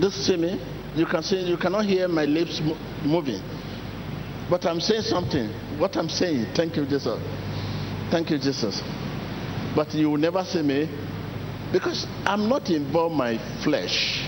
[0.00, 0.60] Just see me.
[0.94, 1.40] You can see.
[1.40, 3.40] You cannot hear my lips mo- moving,
[4.50, 5.48] but I'm saying something.
[5.78, 6.46] What I'm saying.
[6.54, 7.20] Thank you, Jesus.
[8.10, 8.80] Thank you, Jesus.
[9.74, 10.88] But you will never see me
[11.72, 14.22] because I'm not involved my flesh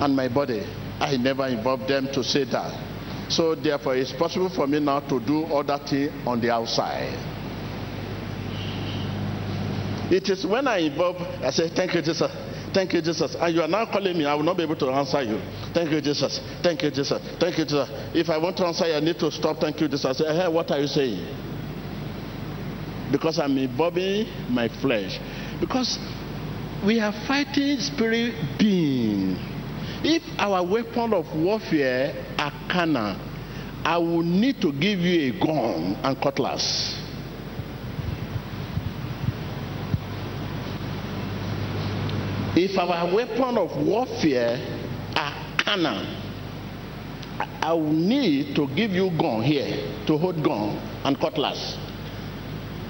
[0.00, 0.62] and my body.
[0.98, 3.30] I never involve them to say that.
[3.30, 7.14] So therefore, it's possible for me now to do other things on the outside.
[10.10, 12.30] It is when I involve, I say, Thank you, Jesus.
[12.72, 13.34] Thank you, Jesus.
[13.34, 15.40] And you are now calling me, I will not be able to answer you.
[15.74, 16.40] Thank you, Jesus.
[16.62, 17.20] Thank you, Jesus.
[17.38, 17.88] Thank you, Jesus.
[18.14, 19.58] If I want to answer you, I need to stop.
[19.58, 20.18] Thank you, Jesus.
[20.18, 21.36] Say, hey, what are you saying?
[23.10, 25.18] Because I'm involving my flesh.
[25.60, 25.98] Because
[26.86, 29.36] we are fighting spirit being.
[30.02, 33.16] If our weapon of warfare are carnal,
[33.84, 36.99] I will need to give you a gun and cutlass.
[42.60, 44.60] If our weapon of warfare
[45.16, 46.04] are carnal,
[47.62, 49.72] I- will need to give you gun here
[50.06, 51.78] to hold gun and cutlass.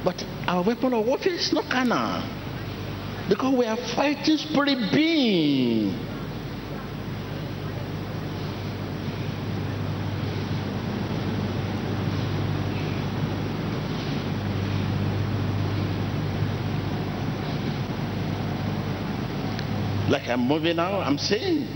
[0.02, 2.20] But our weapon of warfare is not carnal
[3.28, 5.94] Because we are fighting spirit being.
[20.30, 21.66] I'm moving now, I'm saying.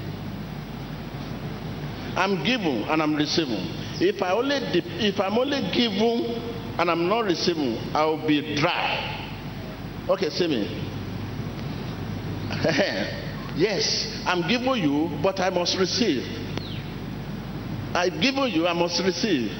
[2.16, 3.66] I'm giving and I'm receiving.
[4.00, 6.26] If I only if I'm only giving
[6.78, 9.10] and I'm not receiving, I will be dry.
[10.08, 10.90] Okay, see me.
[13.56, 16.24] yes, I'm giving you, but I must receive.
[17.94, 19.52] I give you, I must receive.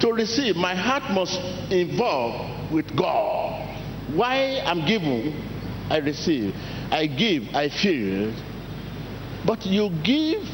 [0.00, 1.38] To receive, my heart must
[1.70, 3.76] involve with God.
[4.14, 5.34] Why I'm giving,
[5.90, 6.54] I receive.
[6.92, 8.34] I give, I feel.
[9.46, 10.46] But you give,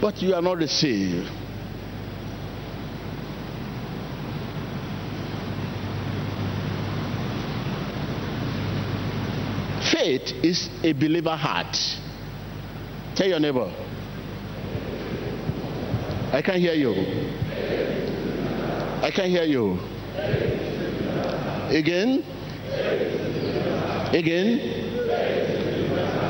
[0.00, 1.28] but you are not received.
[9.90, 11.76] Faith is a believer heart.
[13.16, 13.72] Tell your neighbor.
[16.32, 16.92] I can't hear you.
[19.02, 19.80] I can't hear you.
[21.76, 22.24] Again.
[24.14, 24.83] Again.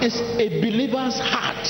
[0.06, 1.64] It's a believer's heart.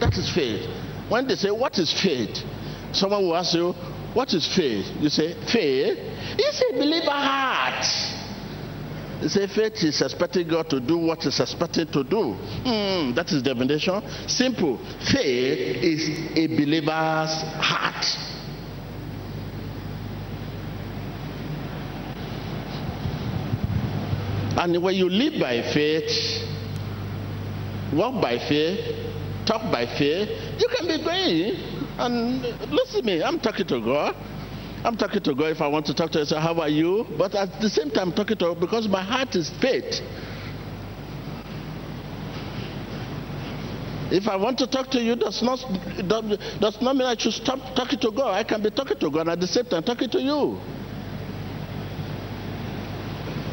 [0.00, 0.68] That is faith.
[1.08, 2.44] When they say, What is faith?
[2.92, 3.72] Someone will ask you,
[4.12, 4.84] What is faith?
[5.00, 5.96] You say, Faith
[6.38, 7.86] is a believer heart.
[9.22, 12.34] You say faith is expecting God to do what is expected to do.
[12.34, 14.02] Hmm, that is definition.
[14.28, 14.78] Simple.
[15.10, 18.04] Faith is a believer's heart.
[24.60, 26.57] And when you live by faith,
[27.92, 28.80] walk by faith,
[29.46, 30.28] talk by faith,
[30.58, 31.78] you can be going.
[31.98, 34.14] And listen to me, I'm talking to God.
[34.84, 37.04] I'm talking to God if I want to talk to you, So How are you?
[37.18, 40.00] But at the same time, I'm talking to God because my heart is faith.
[44.10, 45.58] If I want to talk to you, does not
[46.60, 48.32] does not mean I should stop talking to God.
[48.34, 50.58] I can be talking to God and at the same time talking to you.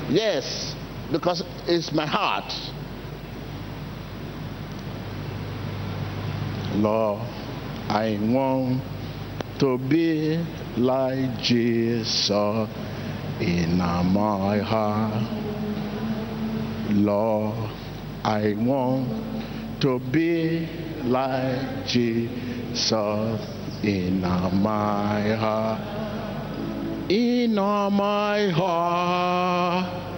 [0.10, 0.76] Yes,
[1.12, 2.54] because it's my heart.
[6.82, 7.22] Lord,
[7.90, 8.82] I want
[9.60, 10.44] to be
[10.78, 12.70] like Jesus
[13.40, 15.24] in my heart.
[16.92, 17.72] Lord,
[18.24, 20.68] I want to be
[21.04, 22.92] like Jesus
[23.84, 25.82] in my heart.
[27.10, 30.15] In my heart.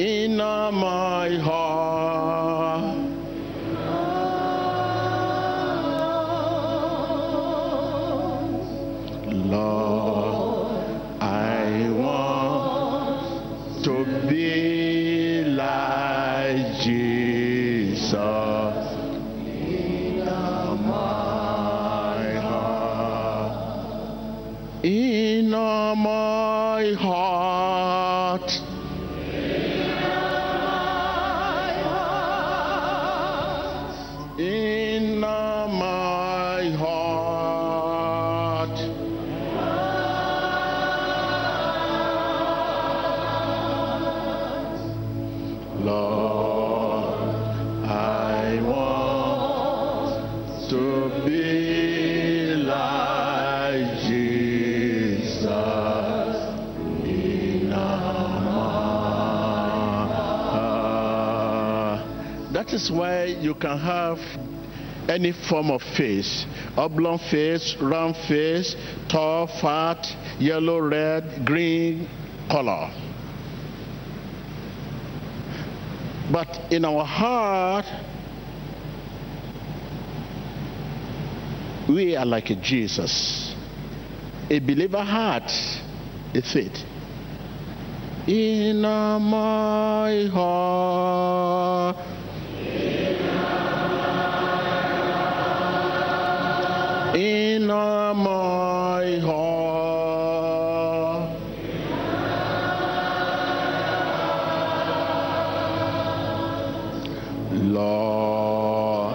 [0.00, 2.89] In my heart.
[63.50, 64.20] You can have
[65.08, 66.46] any form of face
[66.76, 68.76] oblong face, round face,
[69.08, 70.06] tall, fat,
[70.38, 72.08] yellow, red, green
[72.48, 72.88] color.
[76.30, 77.86] But in our heart,
[81.88, 83.56] we are like a Jesus.
[84.48, 85.50] A believer heart
[86.32, 86.84] is faith.
[88.28, 92.09] In my heart.
[97.70, 99.70] My heart.
[107.52, 109.14] Lord,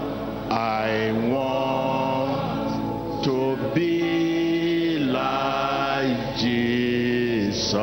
[0.49, 7.75] I want to be like Jesus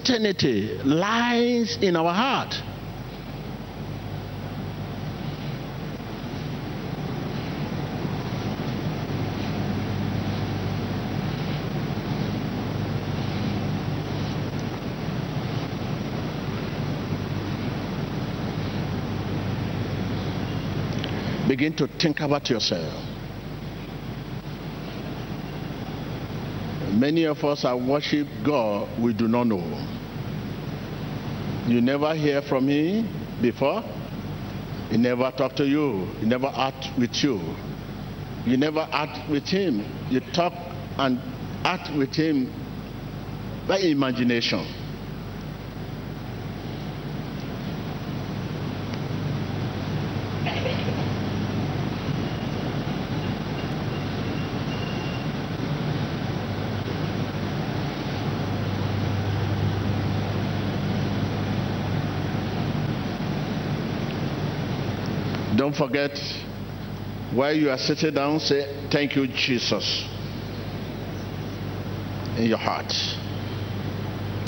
[0.10, 2.56] Christianity lies in our heart.
[21.48, 23.06] Begin to think about yourself.
[26.94, 29.99] Many of us have worshiped God we do not know.
[31.70, 33.08] You never hear from Him
[33.42, 33.84] before.
[34.90, 36.06] He never talk to you.
[36.20, 37.40] He never act with you.
[38.48, 39.86] You never act with Him.
[40.10, 40.54] You talk
[40.98, 41.20] and
[41.64, 42.52] act with Him
[43.68, 44.66] by imagination.
[65.70, 66.18] Don't forget
[67.32, 70.04] while you are sitting down, say, Thank you, Jesus,
[72.40, 72.92] in your heart.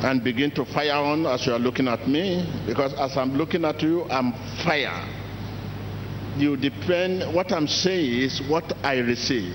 [0.04, 3.66] And begin to fire on as you are looking at me, because as I'm looking
[3.66, 5.08] at you, I'm fire.
[6.38, 9.54] You depend, what I'm saying is what I receive.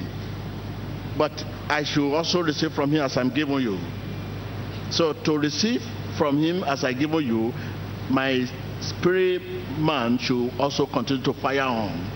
[1.18, 1.32] But
[1.68, 3.76] I should also receive from Him as I'm giving you.
[4.90, 5.82] So to receive
[6.16, 7.52] from Him as I give you,
[8.08, 8.46] my
[8.80, 9.42] spirit
[9.78, 12.10] man should also continue to fire on.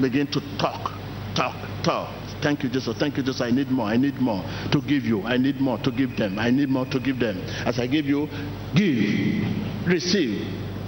[0.00, 0.92] Begin to talk,
[1.34, 2.14] talk, talk.
[2.42, 2.96] Thank you, Jesus.
[2.96, 3.40] Thank you, Jesus.
[3.40, 3.86] I need more.
[3.86, 4.42] I need more
[4.72, 5.22] to give you.
[5.22, 6.38] I need more to give them.
[6.38, 7.38] I need more to give them.
[7.66, 8.28] As I give you,
[8.74, 10.46] give, receive,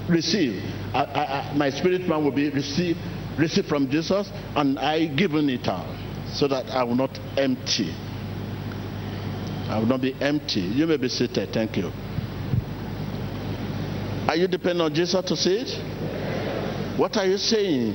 [0.09, 0.63] receive.
[0.95, 2.97] I, I, I, my spirit man will be receive,
[3.39, 5.87] receive from Jesus, and I given it out,
[6.33, 7.93] so that I will not empty.
[9.69, 10.61] I will not be empty.
[10.61, 11.53] You may be seated.
[11.53, 11.91] Thank you.
[14.33, 16.99] Are you depending on Jesus to see it?
[16.99, 17.93] What are you saying?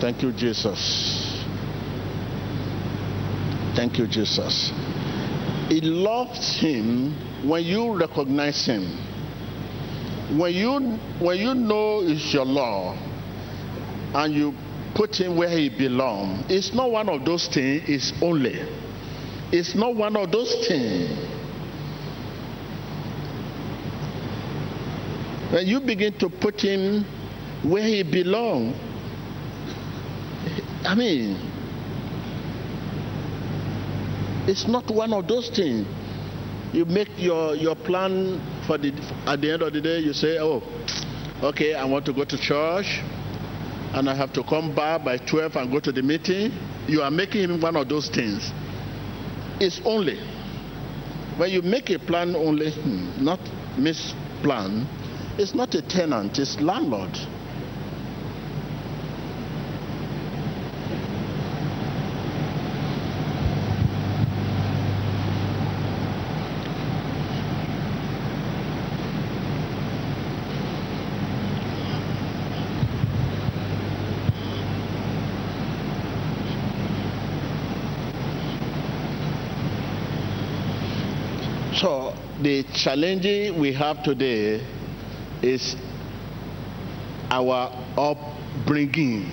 [0.00, 1.44] Thank you, Jesus.
[3.76, 4.72] Thank you, Jesus.
[5.68, 7.12] He loves him
[7.46, 8.96] when you recognize him.
[10.38, 12.96] When you when you know it's your law
[14.14, 14.54] and you
[14.94, 18.58] put him where he belongs, it's not one of those things, it's only.
[19.52, 21.31] It's not one of those things.
[25.52, 27.04] When you begin to put him
[27.62, 28.74] where he belongs,
[30.82, 31.36] I mean,
[34.48, 35.86] it's not one of those things.
[36.72, 38.94] You make your, your plan for the
[39.26, 40.62] at the end of the day, you say, Oh,
[41.42, 43.00] okay, I want to go to church
[43.92, 46.50] and I have to come back by 12 and go to the meeting.
[46.88, 48.50] You are making him one of those things.
[49.60, 50.18] It's only
[51.36, 53.40] when you make a plan only, hmm, not
[53.76, 54.88] miss plan,
[55.38, 57.16] it's not a tenant, it's landlord.
[81.74, 83.24] So the challenge
[83.58, 84.64] we have today
[85.42, 85.76] is
[87.30, 89.30] our upbringing.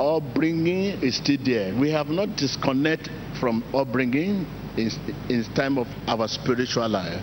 [0.00, 1.74] Upbringing is still there.
[1.74, 4.46] We have not disconnected from upbringing
[4.76, 4.90] in,
[5.28, 7.22] in time of our spiritual life.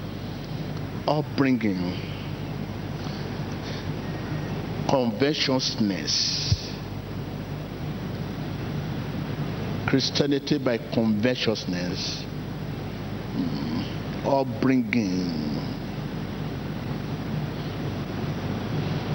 [1.07, 1.93] Upbringing,
[4.89, 6.53] conventionalness.
[9.87, 12.25] Christianity by conventionalness,
[14.25, 15.53] upbringing.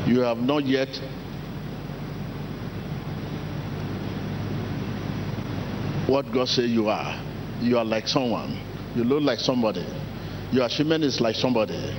[0.06, 0.88] You have not yet
[6.06, 7.22] what God says you are.
[7.60, 8.58] You are like someone.
[8.96, 9.84] You look like somebody.
[10.50, 11.94] Your achievement is like somebody.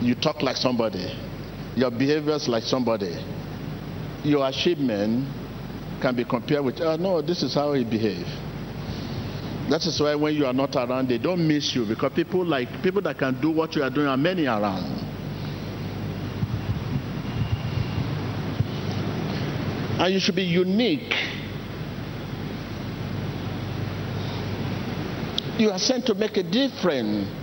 [0.00, 1.12] You talk like somebody.
[1.76, 3.16] Your behavior is like somebody.
[4.22, 5.26] Your achievement
[6.00, 8.30] can be compared with, oh, no, this is how he behaves.
[9.70, 12.82] That is why when you are not around, they don't miss you because people like
[12.82, 14.84] people that can do what you are doing are many around.
[20.00, 21.14] And you should be unique.
[25.56, 27.39] You are sent to make a difference.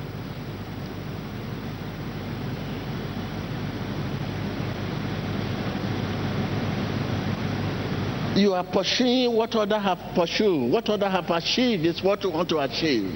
[8.38, 10.72] You are pursuing what others have pursued.
[10.72, 13.12] What others have achieved is what you want to achieve.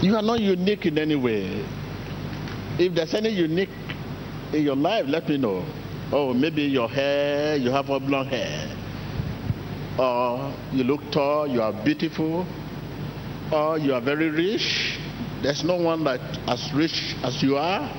[0.00, 1.64] You are not unique in any way.
[2.78, 3.68] If there's any unique
[4.52, 5.64] in your life, let me know.
[6.12, 8.67] Oh, maybe your hair, you have oblong hair.
[9.98, 12.46] Or you look tall, you are beautiful.
[13.52, 14.98] Or you are very rich.
[15.42, 17.90] There's no one that as rich as you are.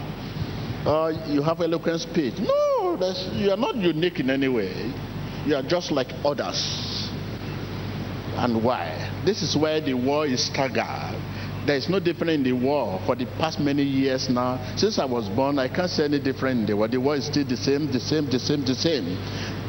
[0.86, 2.36] Or you have eloquent speech.
[2.40, 2.98] No,
[3.34, 4.94] you are not unique in any way.
[5.46, 7.10] You are just like others.
[8.38, 9.22] And why?
[9.26, 11.20] This is where the war is staggered
[11.70, 14.60] there is no difference in the war for the past many years now.
[14.76, 16.88] Since I was born, I can't see any difference in the war.
[16.88, 19.06] The war is still the same, the same, the same, the same.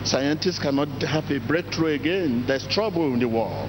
[0.05, 2.44] Scientists cannot have a breakthrough again.
[2.46, 3.68] There's trouble in the world.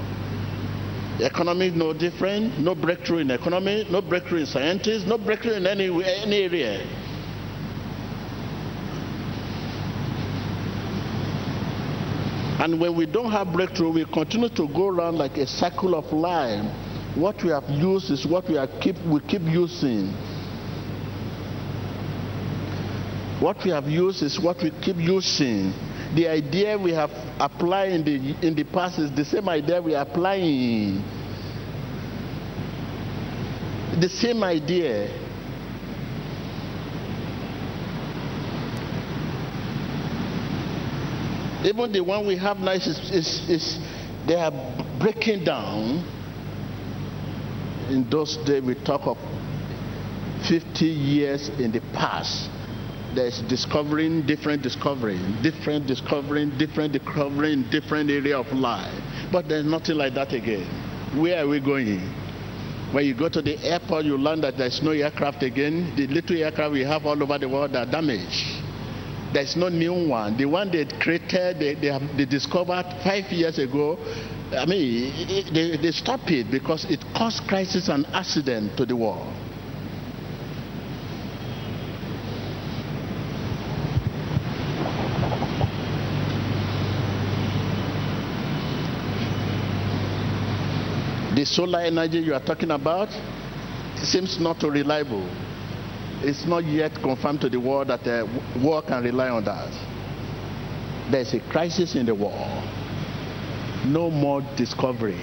[1.18, 2.58] The economy is no different.
[2.60, 3.86] No breakthrough in economy.
[3.90, 5.06] No breakthrough in scientists.
[5.06, 6.88] No breakthrough in any any area.
[12.60, 16.12] And when we don't have breakthrough, we continue to go around like a cycle of
[16.14, 16.64] life
[17.16, 20.08] what we have used is what we are keep we keep using.
[23.42, 25.74] What we have used is what we keep using.
[26.16, 29.96] The idea we have applied in the in the past is the same idea we
[29.96, 31.02] are applying.
[34.00, 35.10] The same idea.
[41.64, 43.80] Even the one we have now is, is, is
[44.26, 44.52] they are
[45.00, 46.04] breaking down
[47.90, 49.18] in those days we talk of
[50.50, 52.50] 50 years in the past
[53.16, 58.94] there's discovering different discovering different discovering different discovering different area of life.
[59.32, 60.68] But there's nothing like that again.
[61.20, 62.00] Where are we going?
[62.94, 65.94] When you go to the airport you learn that there's no aircraft again.
[65.96, 68.46] The little aircraft we have all over the world are damaged.
[69.34, 70.38] There's no new one.
[70.38, 73.98] The one they created they, they, have, they discovered five years ago
[74.54, 79.34] I mean, they, they stop it because it caused crisis and accident to the world.
[91.42, 93.10] The solar energy you are talking about
[93.96, 95.28] seems not reliable.
[96.22, 99.74] It's not yet confirmed to the world that uh, the world can rely on that.
[101.10, 102.64] There's a crisis in the world.
[103.88, 105.18] No more discovery.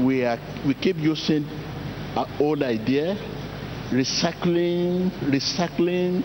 [0.00, 1.44] We are we keep using
[2.14, 3.16] our old idea,
[3.90, 6.22] recycling, recycling,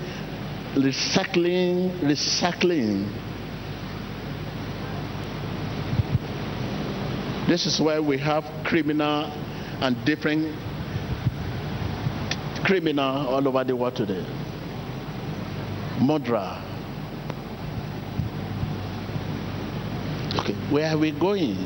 [0.76, 3.10] recycling, recycling.
[7.50, 9.32] This is why we have criminal
[9.82, 10.56] and different
[12.64, 14.24] criminal all over the world today.
[16.00, 16.56] Murderer.
[20.38, 21.58] Okay, where are we going?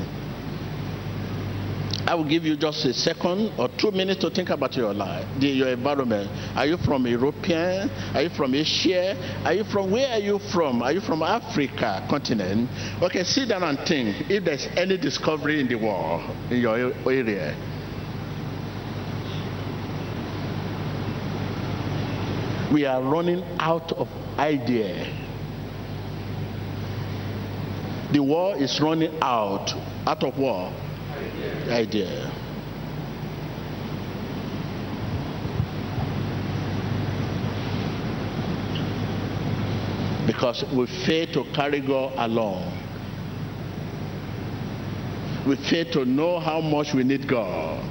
[2.06, 5.26] I will give you just a second or two minutes to think about your life,
[5.40, 6.30] the, your environment.
[6.56, 7.90] Are you from European?
[8.14, 9.16] Are you from Asia?
[9.46, 10.84] Are you from where are you from?
[10.84, 12.70] Are you from Africa continent?
[13.02, 17.56] Okay, sit down and think if there's any discovery in the world in your area.
[22.74, 25.08] We are running out of idea.
[28.12, 29.72] The war is running out.
[30.06, 30.72] Out of war?
[31.70, 32.32] Idea.
[40.26, 42.72] Because we fail to carry God along.
[45.48, 47.90] We fail to know how much we need God.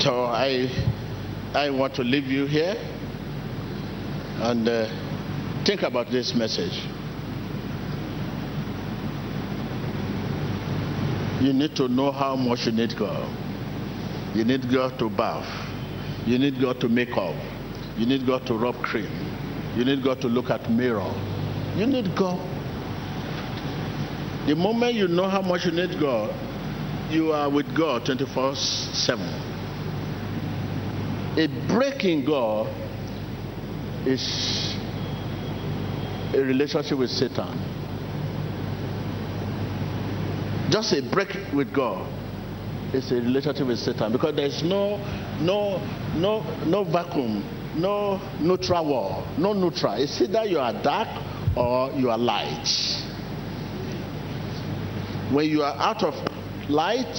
[0.00, 0.70] So I,
[1.58, 2.76] I want to leave you here
[4.42, 4.86] and uh,
[5.64, 6.84] think about this message.
[11.42, 13.28] You need to know how much you need God.
[14.36, 15.48] You need God to bath.
[16.28, 17.34] You need God to make up.
[17.96, 19.10] You need God to rub cream.
[19.76, 21.12] You need God to look at mirror.
[21.74, 22.38] You need God.
[24.46, 26.32] The moment you know how much you need God,
[27.10, 29.57] you are with God 24 7
[31.38, 32.66] a break in God
[34.04, 34.74] is
[36.34, 37.56] a relationship with Satan.
[40.68, 42.12] Just a break with God
[42.92, 44.98] is a relationship with Satan because there's no
[45.40, 45.78] no
[46.16, 47.44] no no vacuum,
[47.76, 49.94] no neutral wall, no neutral.
[49.94, 51.08] It's either you are dark
[51.56, 52.66] or you are light.
[55.30, 56.14] When you are out of
[56.68, 57.16] light,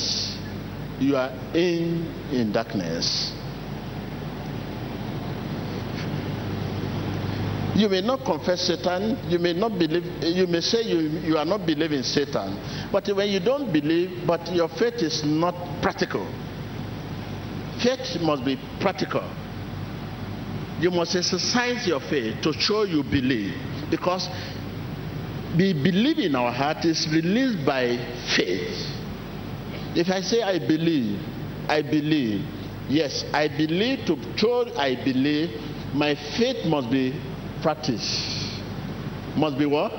[1.00, 3.39] you are in in darkness.
[7.80, 9.18] You may not confess Satan.
[9.30, 10.04] You may not believe.
[10.22, 12.60] You may say you, you are not believing Satan.
[12.92, 16.28] But when you don't believe, but your faith is not practical.
[17.82, 19.24] Faith must be practical.
[20.82, 23.56] You must exercise your faith to show you believe.
[23.90, 24.28] Because
[25.56, 27.96] the belief in our heart is released by
[28.36, 28.76] faith.
[29.96, 31.18] If I say I believe,
[31.70, 32.44] I believe.
[32.90, 35.52] Yes, I believe to show I believe,
[35.94, 37.14] my faith must be
[37.62, 38.60] practice
[39.36, 39.92] must be what?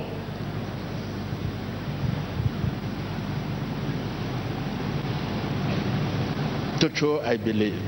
[6.81, 7.81] To show I believe.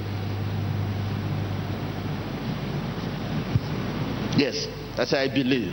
[4.36, 4.66] Yes,
[4.96, 5.72] that's I believe.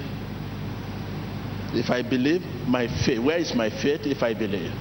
[1.74, 3.20] If I believe, my faith.
[3.20, 4.02] Where is my faith?
[4.06, 4.72] If I believe.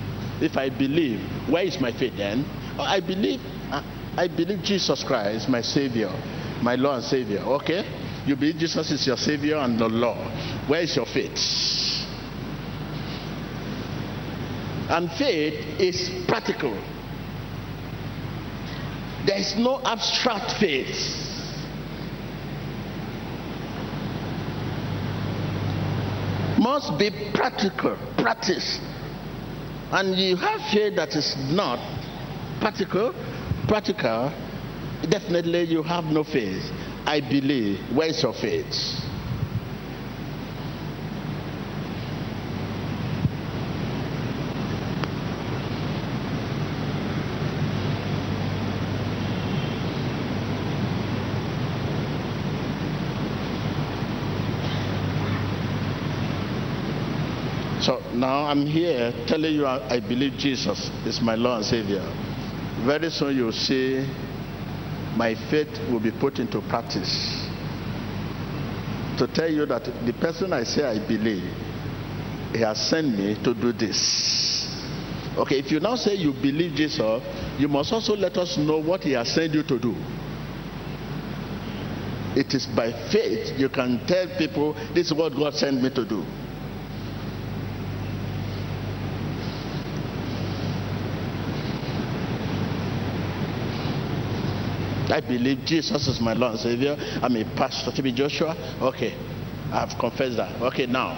[0.40, 2.44] If I believe, where is my faith then?
[2.78, 3.40] Oh, I believe.
[3.70, 6.10] I believe Jesus Christ, my Savior,
[6.62, 7.40] my Lord and Savior.
[7.40, 7.84] Okay.
[8.28, 10.18] You believe Jesus is your Savior and the Lord.
[10.68, 11.32] Where is your faith?
[14.90, 16.72] And faith is practical.
[19.24, 20.94] There is no abstract faith.
[26.58, 28.78] Must be practical, practice.
[29.90, 31.78] And you have faith that is not
[32.60, 33.14] practical,
[33.66, 34.30] practical,
[35.08, 36.70] definitely you have no faith.
[37.08, 37.80] I believe.
[37.96, 38.70] Where's your faith?
[57.80, 62.04] So now I'm here telling you I, I believe Jesus is my Lord and Savior.
[62.84, 64.06] very soon you'll see
[65.18, 67.44] my faith will be put into practice.
[69.18, 71.42] To tell you that the person I say I believe,
[72.52, 73.98] he has sent me to do this.
[75.36, 77.22] Okay, if you now say you believe Jesus,
[77.58, 79.96] you must also let us know what he has sent you to do.
[82.36, 86.04] It is by faith you can tell people this is what God sent me to
[86.04, 86.24] do.
[95.10, 96.96] I believe Jesus is my Lord and Savior.
[97.22, 98.12] I'm a pastor T.B.
[98.12, 98.54] Joshua.
[98.80, 99.14] Okay,
[99.72, 100.60] I've confessed that.
[100.60, 101.14] Okay, now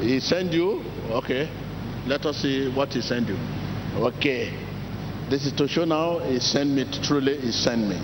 [0.00, 0.84] He sent you.
[1.10, 1.48] Okay,
[2.06, 3.38] let us see what He sent you.
[3.96, 4.56] Okay,
[5.28, 6.84] this is to show now He sent me.
[7.02, 7.98] Truly, He sent me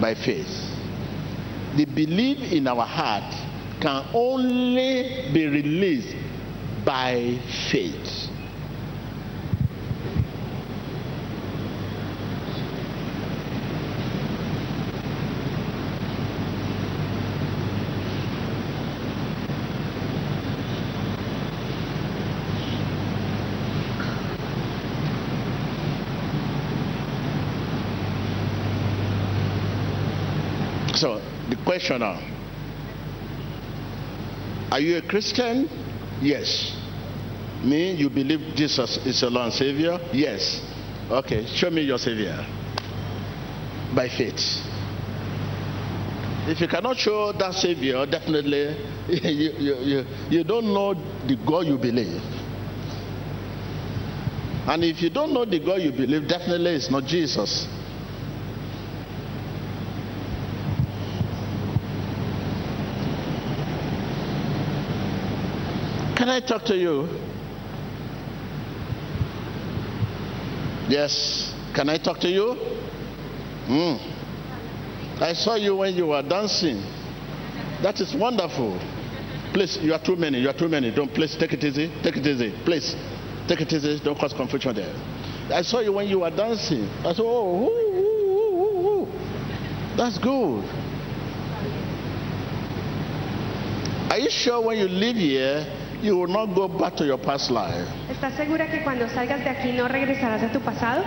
[0.00, 0.50] by faith.
[1.76, 3.32] The belief in our heart
[3.80, 6.16] can only be released
[6.84, 7.38] by
[7.70, 8.30] faith.
[30.94, 31.20] So,
[31.72, 32.20] the question now
[34.70, 35.68] Are you a Christian?
[36.20, 36.76] Yes.
[37.62, 39.98] Me, you believe Jesus is your Lord and Savior?
[40.12, 40.60] Yes.
[41.10, 42.36] Okay, show me your Savior.
[43.94, 44.40] By faith.
[46.48, 48.76] If you cannot show that Savior, definitely
[49.08, 52.20] you, you, you, you don't know the God you believe.
[54.66, 57.66] And if you don't know the God you believe, definitely it's not Jesus.
[66.22, 67.08] Can I talk to you?
[70.88, 71.52] Yes.
[71.74, 72.54] Can I talk to you?
[73.66, 73.98] Mm.
[75.20, 76.80] I saw you when you were dancing.
[77.82, 78.78] That is wonderful.
[79.52, 80.38] Please, you are too many.
[80.38, 80.92] You are too many.
[80.92, 81.90] Don't please take it easy.
[82.04, 82.54] Take it easy.
[82.64, 82.94] Please,
[83.48, 83.98] take it easy.
[84.04, 84.94] Don't cause confusion there.
[85.52, 86.88] I saw you when you were dancing.
[87.00, 89.08] I said, oh, ooh, ooh, ooh,
[89.96, 90.62] that's good.
[94.08, 97.50] Are you sure when you leave here, you will not go back to your past
[97.50, 97.86] life?
[98.10, 101.04] ¿Estás segura que cuando salgas de aquí no regresarás a tu pasado?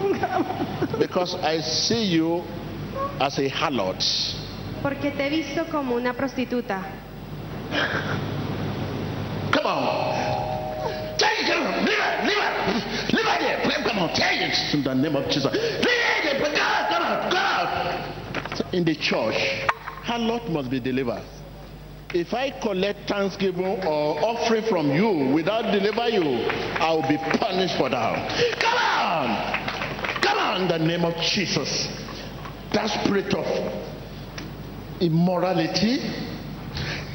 [0.98, 2.42] Because I see you
[3.20, 4.02] as a harlot.
[4.82, 6.82] Porque te he visto como una prostituta.
[9.52, 11.18] Come on.
[11.18, 11.48] Take it.
[11.84, 12.24] Leave it.
[12.24, 13.14] Leave it.
[13.14, 13.84] Leave it here.
[13.84, 14.14] Come on.
[14.14, 15.52] Take it in the name of Jesus.
[15.52, 16.38] Leave it.
[16.40, 16.90] Go out.
[16.90, 17.30] Go out.
[17.30, 18.74] Go out.
[18.74, 19.36] In the church,
[20.04, 21.22] harlot must be delivered.
[22.14, 26.44] If I collect thanksgiving or offering from you without deliver you,
[26.76, 28.60] I will be punished for that.
[28.60, 30.20] Come on.
[30.20, 31.88] Come on in the name of Jesus.
[32.74, 33.46] That spirit of
[35.00, 36.00] immorality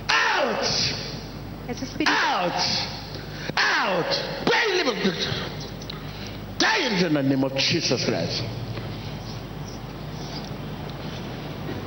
[0.10, 0.66] out.
[1.70, 2.58] Ese espíritu, Out!
[3.56, 4.12] Out!
[4.50, 4.88] Live
[6.58, 8.43] Die in the name of Jesus Christ.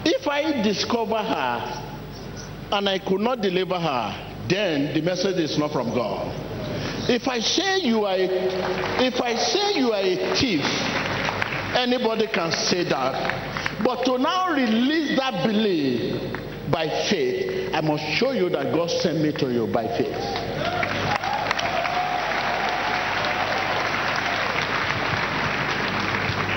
[0.05, 1.90] If I discover her
[2.73, 6.29] and I could not deliver her, then the message is not from God.
[7.09, 10.65] If I say you are a, if I say you are a thief,
[11.75, 13.83] anybody can say that.
[13.85, 19.21] But to now release that belief by faith, I must show you that God sent
[19.21, 20.15] me to you by faith.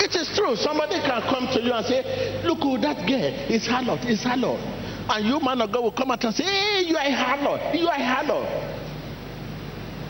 [0.04, 0.54] It is true.
[0.54, 4.83] Somebody can come to you and say, Look, who that girl is harlot, is harlot.
[5.08, 7.78] And you, man of God, will come out and say, Hey, you are a harlot,
[7.78, 8.84] you are a harlot.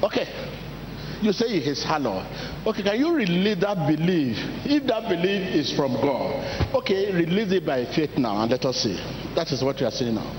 [0.04, 0.28] Okay.
[1.22, 2.66] You say he is harlot.
[2.66, 4.36] Okay, can you release that belief?
[4.66, 8.82] If that belief is from God, okay, release it by faith now and let us
[8.82, 8.96] see.
[9.34, 10.30] That is what we are saying now.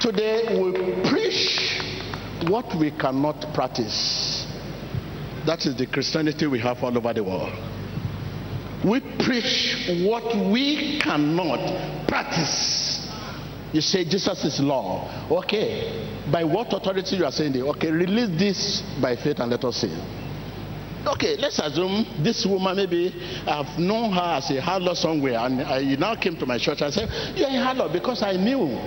[0.00, 1.80] Today we preach
[2.50, 4.31] what we cannot practice.
[5.46, 7.52] That is the Christianity we have all over the world.
[8.84, 13.08] We preach what we cannot practice.
[13.72, 15.08] You say Jesus is law.
[15.30, 16.08] Okay.
[16.30, 17.62] By what authority you are saying it?
[17.62, 19.92] Okay, release this by faith and let us see.
[21.06, 23.12] Okay, let's assume this woman maybe
[23.46, 26.94] I've known her as a harlot somewhere, and I, now came to my church and
[26.94, 28.78] said, You're a harlot because I knew.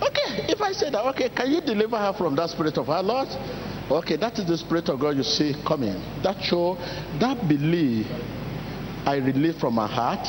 [0.00, 3.28] Okay, if I say that, okay, can you deliver her from that spirit of harlot?
[3.90, 5.94] Okay, that is the spirit of God you see coming.
[6.22, 6.76] That show,
[7.20, 8.06] that belief
[9.04, 10.26] I release from my heart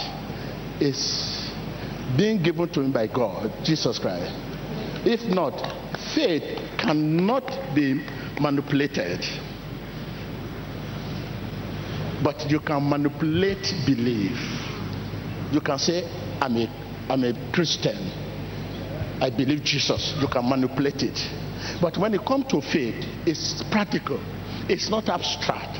[0.81, 1.51] is
[2.17, 4.31] being given to him by God, Jesus Christ.
[5.05, 5.53] If not,
[6.15, 6.43] faith
[6.77, 8.05] cannot be
[8.39, 9.23] manipulated.
[12.23, 14.37] But you can manipulate belief.
[15.51, 16.03] You can say,
[16.41, 17.97] I'm a, I'm a Christian.
[19.21, 20.15] I believe Jesus.
[20.19, 21.42] You can manipulate it.
[21.81, 24.19] But when it comes to faith, it's practical,
[24.69, 25.77] it's not abstract.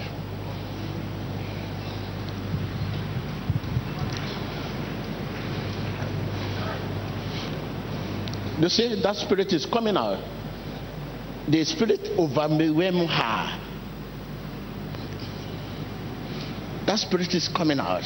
[8.60, 10.24] You see, that spirit is coming out.
[11.48, 13.60] The spirit overwhelmed her.
[16.86, 18.04] That spirit is coming out.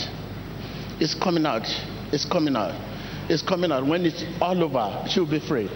[1.00, 1.68] It's coming out.
[2.12, 2.74] It's coming out.
[3.30, 3.86] It's coming out.
[3.86, 5.70] When it's all over, she'll be free.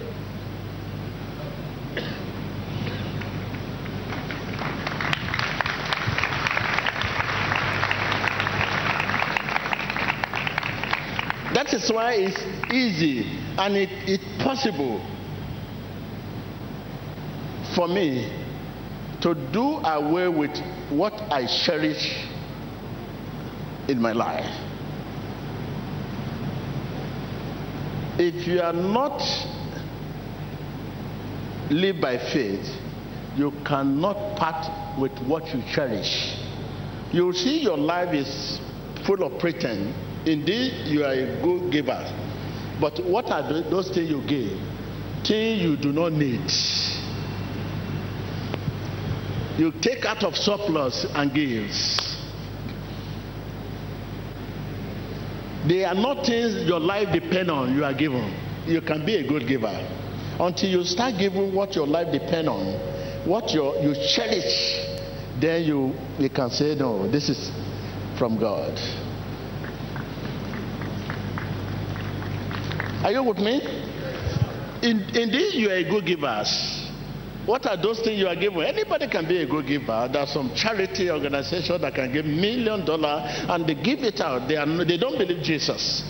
[11.54, 13.22] That is why it's easy
[13.60, 15.00] and it, it's possible
[17.76, 18.26] for me
[19.22, 20.58] to do away with
[20.90, 22.26] what I cherish
[23.88, 24.50] in my life.
[28.18, 29.22] If you are not
[31.70, 32.68] live by faith,
[33.38, 36.36] you cannot part with what you cherish.
[37.14, 38.60] You see your life is
[39.06, 39.96] full of pretense.
[40.26, 42.00] Indeed, you are a good giver.
[42.80, 44.58] But what are those things you give?
[45.26, 46.42] Things you do not need.
[49.58, 52.18] You take out of surplus and gives.
[55.68, 57.76] They are not things your life depend on.
[57.76, 58.34] You are given.
[58.66, 59.88] You can be a good giver
[60.40, 62.74] until you start giving what your life depend on,
[63.28, 64.88] what your, you cherish.
[65.40, 67.10] Then you you can say no.
[67.10, 67.52] This is
[68.18, 68.78] from God.
[73.04, 73.62] Are you with me?
[74.84, 76.44] In, indeed, you are a good giver.
[77.46, 78.62] What are those things you are giving?
[78.62, 80.08] Anybody can be a good giver.
[80.12, 84.48] There are some charity organization that can give million dollar and they give it out.
[84.48, 86.04] They, are, they don't believe Jesus.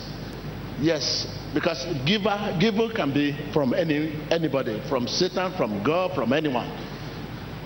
[0.81, 6.67] Yes, because giver giver can be from any anybody, from Satan, from God, from anyone.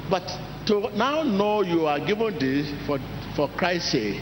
[0.09, 0.27] But
[0.67, 2.99] to now know you are given this for
[3.35, 4.21] for Christ's sake,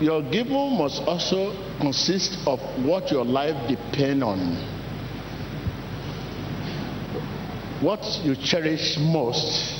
[0.00, 4.38] your giving must also consist of what your life depend on.
[7.80, 9.76] What you cherish most.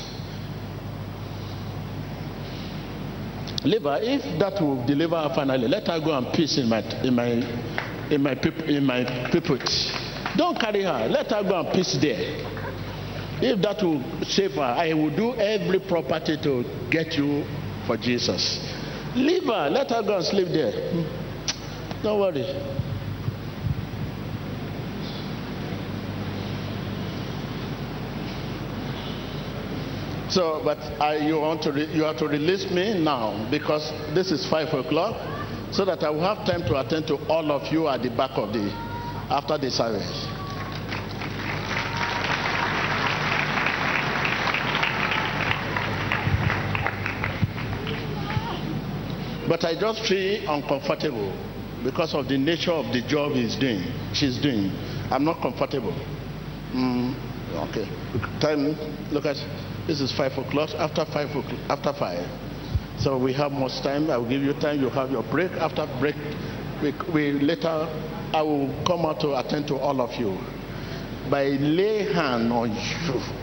[3.63, 7.13] Liver, if that will deliver her finally, let her go and peace in my in
[7.13, 7.27] my
[8.09, 8.33] in my
[8.65, 9.69] in my pulpit.
[10.35, 11.07] Don't carry her.
[11.09, 12.17] Let her go and peace there.
[13.43, 17.43] If that will save her, I will do every property to get you
[17.85, 18.59] for Jesus.
[19.15, 19.69] Leave her.
[19.69, 20.71] Let her go and sleep there.
[20.71, 22.03] Hmm.
[22.03, 22.45] Don't worry.
[30.29, 34.31] So, but I, you want to re, you have to release me now because this
[34.31, 35.17] is five o'clock,
[35.73, 38.31] so that I will have time to attend to all of you at the back
[38.35, 38.71] of the
[39.29, 40.40] after the service.
[49.51, 51.29] But I just feel uncomfortable
[51.83, 53.83] because of the nature of the job he's doing,
[54.13, 54.71] she's doing.
[55.11, 55.91] I'm not comfortable.
[56.71, 57.13] Mm,
[57.67, 57.85] okay.
[58.39, 58.77] Time.
[59.11, 59.35] Look at.
[59.87, 60.69] This is five o'clock.
[60.75, 61.59] After five o'clock.
[61.67, 62.25] After five.
[62.97, 64.09] So we have much time.
[64.09, 64.79] I will give you time.
[64.79, 65.51] You have your break.
[65.59, 66.15] After break,
[66.81, 67.89] we, we later.
[68.33, 70.37] I will come out to attend to all of you.
[71.29, 73.40] By lay hand on you.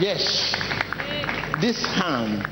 [0.00, 0.54] Yes.
[1.60, 2.46] This hand.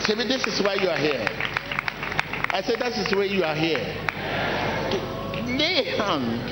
[0.00, 1.24] See, this is why you are here.
[2.52, 3.78] I said, that is why you are here.
[5.46, 6.42] Lay hand.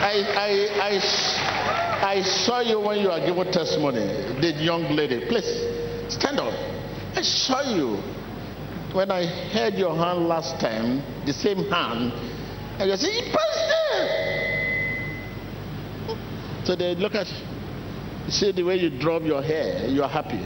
[0.00, 4.06] I, I, I, I saw you when you are giving testimony,
[4.40, 5.26] the young lady.
[5.26, 6.52] Please, stand up.
[7.16, 8.00] I saw you
[8.94, 12.12] when I held your hand last time, the same hand,
[12.78, 14.24] and you say, Pastor!
[16.64, 17.26] So they look at,
[18.28, 20.40] see the way you drop your hair, you are happy.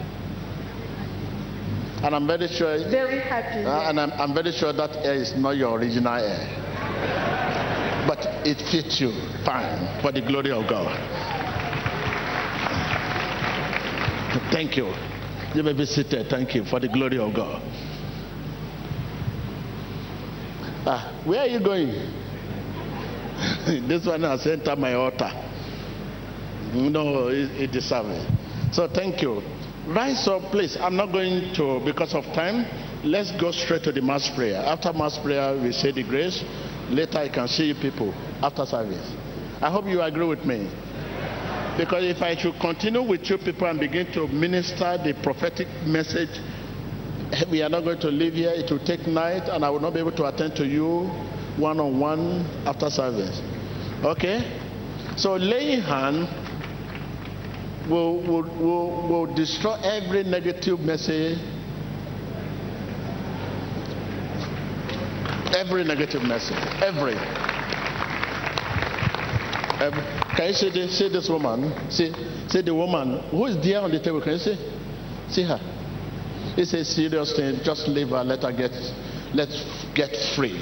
[2.03, 2.79] And I'm very sure.
[2.91, 3.65] Very happy.
[3.65, 6.55] Uh, and I'm, I'm very sure that hair is not your original hair.
[8.07, 9.11] But it fits you
[9.45, 10.97] fine for the glory of God.
[14.53, 14.93] Thank you.
[15.55, 16.29] You may be seated.
[16.29, 17.63] Thank you for the glory of God.
[20.87, 21.89] Ah, where are you going?
[23.89, 25.31] this one has entered my altar.
[26.75, 28.75] No, it, it deserves it.
[28.75, 29.43] So thank you.
[29.87, 30.77] Rise up, please.
[30.81, 32.67] I'm not going to, because of time,
[33.05, 34.57] let's go straight to the mass prayer.
[34.57, 36.43] After mass prayer, we say the grace.
[36.91, 38.13] Later, I can see you people
[38.43, 39.13] after service.
[39.61, 40.69] I hope you agree with me.
[41.79, 46.31] Because if I should continue with you people and begin to minister the prophetic message,
[47.51, 48.51] we are not going to live here.
[48.51, 51.11] It will take night, and I will not be able to attend to you
[51.57, 53.41] one on one after service.
[54.05, 54.43] Okay?
[55.17, 56.29] So, laying hand
[57.91, 61.39] will, will, will, will destroy every negative message.
[65.57, 66.57] Every negative message.
[66.83, 67.15] Every.
[69.81, 70.03] every.
[70.37, 71.91] Can you see this, see this woman?
[71.91, 72.13] See,
[72.49, 74.21] see the woman who is there on the table.
[74.21, 74.57] Can you see?
[75.31, 75.59] See her.
[76.59, 77.61] It's a serious thing.
[77.63, 78.25] Just leave her.
[78.25, 78.73] Let her get,
[79.33, 80.59] let's get free.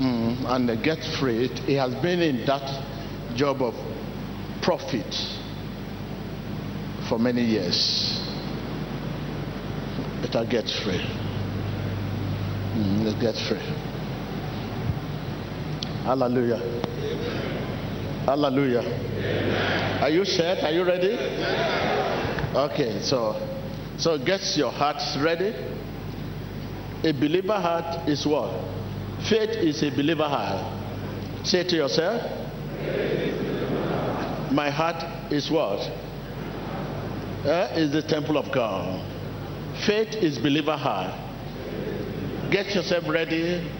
[0.00, 1.44] Mm, and get free.
[1.44, 3.74] It has been in that job of
[4.62, 5.14] profit
[7.08, 8.18] for many years.
[10.22, 11.06] Let her get free.
[12.74, 13.62] Mm, let's get free.
[16.02, 16.58] Hallelujah.
[18.26, 20.00] Hallelujah.
[20.02, 20.64] Are you set?
[20.64, 21.14] Are you ready?
[22.56, 23.59] Okay, so
[24.00, 25.54] so get your hearts ready.
[27.04, 28.50] A believer heart is what?
[29.28, 31.46] Faith is a believer heart.
[31.46, 32.22] Say to yourself,
[34.50, 35.80] my heart is what?
[37.44, 39.06] Uh, is the temple of God.
[39.86, 41.14] Faith is believer heart.
[42.50, 43.70] Get yourself ready.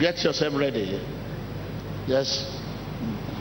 [0.00, 1.00] Get yourself ready.
[2.08, 2.60] Yes.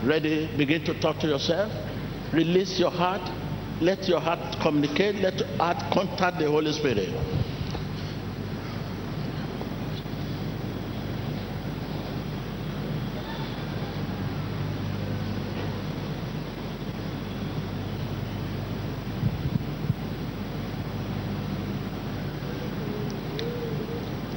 [0.03, 0.49] Ready.
[0.57, 1.71] Begin to talk to yourself.
[2.33, 3.21] Release your heart.
[3.79, 5.15] Let your heart communicate.
[5.15, 7.09] Let your heart contact the Holy Spirit.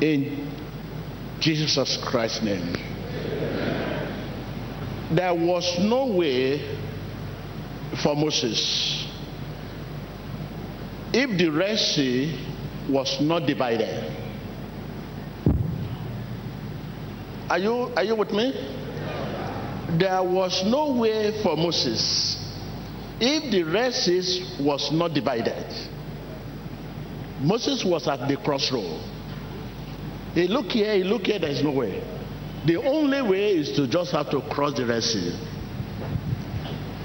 [0.03, 0.51] In
[1.41, 2.77] Jesus Christ's name.
[5.13, 6.61] There was no way
[8.03, 9.00] for Moses
[11.13, 12.47] if the Red Sea
[12.89, 14.17] was not divided.
[17.49, 18.53] Are you, are you with me?
[19.99, 22.37] There was no way for Moses
[23.21, 25.67] if the Red Sea was not divided.
[27.41, 29.03] Moses was at the crossroad.
[30.35, 32.03] He look here, he look here, there's no way.
[32.67, 35.39] The only way is to just have to cross the Red Sea.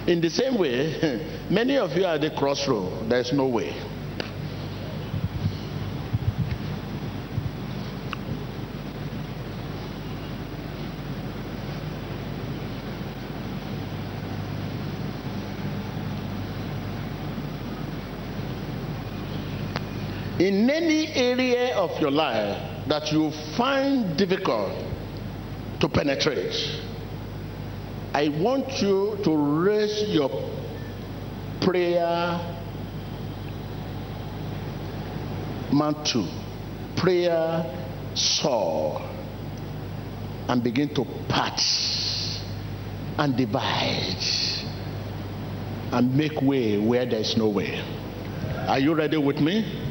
[0.08, 3.74] In the same way, many of you are at the crossroad, there's no way.
[20.46, 24.72] In any area of your life that you find difficult
[25.80, 26.54] to penetrate,
[28.14, 30.30] I want you to raise your
[31.62, 32.40] prayer
[35.74, 36.28] mantle,
[36.96, 37.66] prayer
[38.14, 39.02] saw,
[40.48, 41.60] and begin to part
[43.18, 44.24] and divide
[45.92, 47.82] and make way where there is no way.
[48.68, 49.85] Are you ready with me?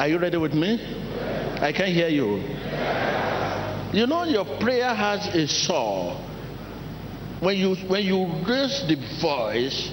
[0.00, 0.80] Are you ready with me?
[1.60, 2.36] I can't hear you.
[3.92, 6.18] You know your prayer has a saw.
[7.40, 9.90] When you when you raise the voice,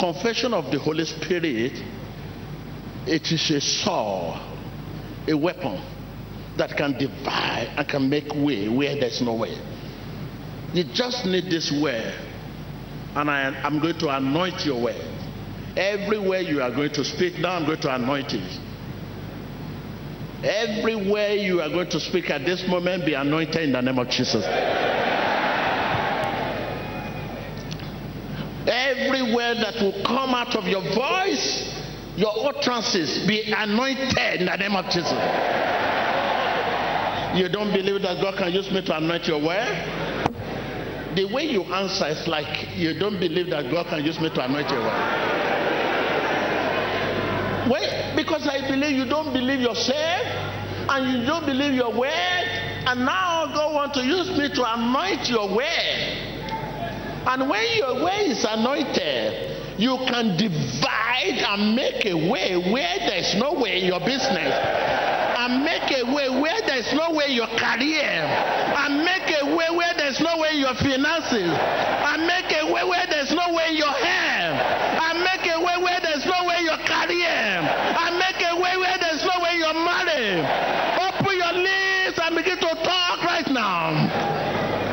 [0.00, 1.80] confession of the Holy Spirit,
[3.06, 4.44] it is a saw,
[5.28, 5.80] a weapon
[6.56, 9.56] that can divide and can make way where there's no way.
[10.72, 12.12] You just need this word,
[13.14, 15.00] and I, am going to anoint your word.
[15.76, 18.63] Everywhere you are going to speak now, I'm going to anoint it.
[20.44, 24.10] Everywhere you are going to speak at this moment, be anointed in the name of
[24.10, 24.44] Jesus.
[28.66, 31.82] Everywhere that will come out of your voice,
[32.16, 35.12] your utterances, be anointed in the name of Jesus.
[37.40, 41.14] You don't believe that God can use me to anoint your word?
[41.16, 44.44] The way you answer is like you don't believe that God can use me to
[44.44, 45.43] anoint your word.
[47.70, 50.26] Wait, because I believe you don't believe yourself
[50.90, 55.28] and you don't believe your word, and now God wants to use me to anoint
[55.30, 56.20] your word.
[57.26, 63.34] And when your way is anointed, you can divide and make a way where there's
[63.36, 64.52] no way in your business.
[65.38, 68.74] And make a way where there's no way in your career.
[68.84, 72.84] and make a way where there's no way in your finances, and make a way
[72.84, 74.60] where there's no way in your hand,
[75.10, 78.98] and make a way where there's no way your career, and make a way where
[78.98, 80.44] there's no way your marriage.
[80.96, 83.92] Open your lips and begin to talk right now.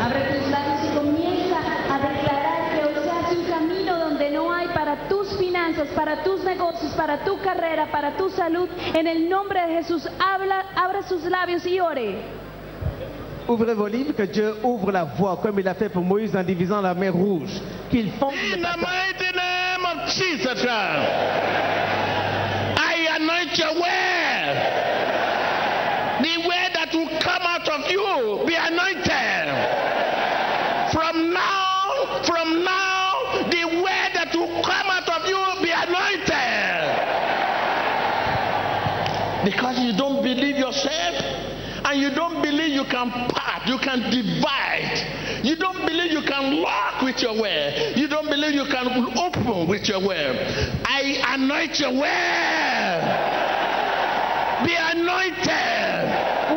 [0.04, 1.60] Abre tus labios y comienza
[1.90, 2.82] a declarar que
[3.12, 7.92] hace un camino donde no hay para tus finanzas, para tus negocios, para tu carrera,
[7.92, 8.70] para tu salud.
[8.94, 12.40] En el nombre de Jesús, habla, abra sus labios y ore.
[13.47, 16.43] Ouvrez vos livres, que Dieu ouvre la voie, comme il a fait pour Moïse en
[16.43, 17.59] divisant la mer rouge.
[17.89, 18.81] Qu'il fonde In le the passage.
[18.81, 21.09] mighty name of Jesus Christ,
[22.77, 24.57] I anoint your word.
[26.22, 29.47] The word that will come out of you be anointed.
[30.93, 33.13] From now, from now,
[33.49, 36.31] the word that will come out of you be anointed.
[39.45, 41.15] Because you don't believe yourself
[41.85, 42.51] and you don't believe
[42.82, 45.44] you can part, you can divide.
[45.44, 47.95] You don't believe you can lock with your word.
[47.95, 50.36] You don't believe you can open with your word.
[50.86, 53.02] I anoint your word.
[54.66, 56.51] Be anointed.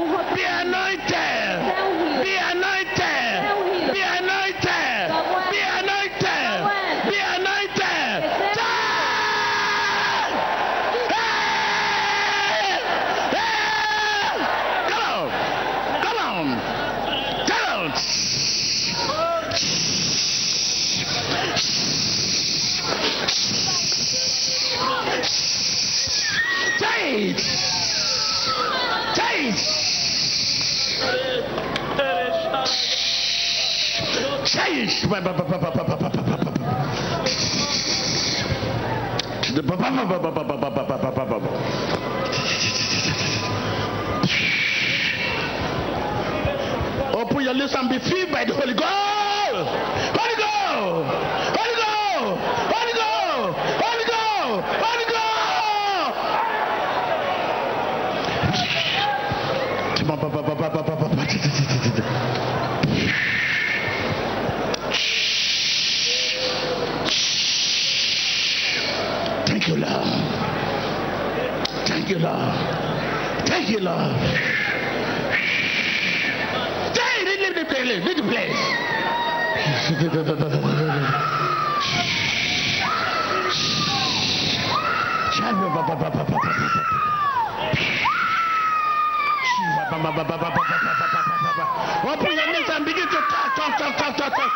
[47.15, 49.69] Open your lips and be filled by the Holy Ghost.
[50.17, 51.15] Holy Ghost.
[51.55, 52.41] Holy Ghost.
[52.73, 53.59] Holy Ghost.
[53.83, 54.65] Holy Ghost.
[54.83, 55.34] Holy Ghost.
[72.25, 73.47] Lord.
[73.47, 74.17] Thank you, Lord.
[76.95, 78.57] Stay, leave the place, leave the place.
[92.07, 94.53] Open your lips and begin to talk, talk, talk, talk, talk, talk.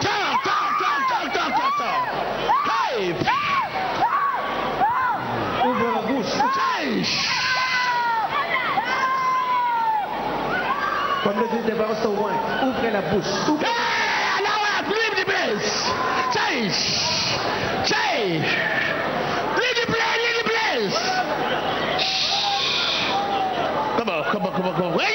[0.00, 0.53] talk, talk,
[11.54, 13.48] Ouvrez la bouche.
[13.48, 13.68] Ouvrez.
[13.68, 14.40] Hey!
[14.40, 15.70] Allow us, leave the place.
[16.34, 16.76] Change.
[17.86, 18.46] Change.
[19.58, 20.96] Leave the place, leave the place.
[23.98, 25.13] Come on, come on, come on, come on.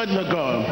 [0.00, 0.62] Abednego,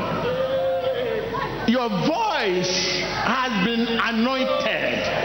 [1.66, 5.17] your voice has been anointed.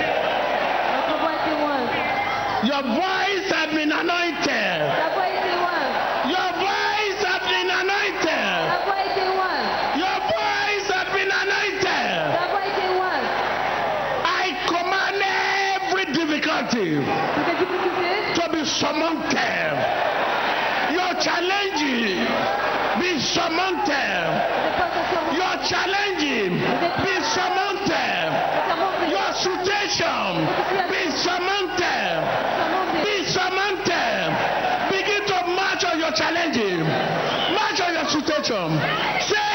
[38.50, 38.80] momentum.
[39.22, 39.53] Say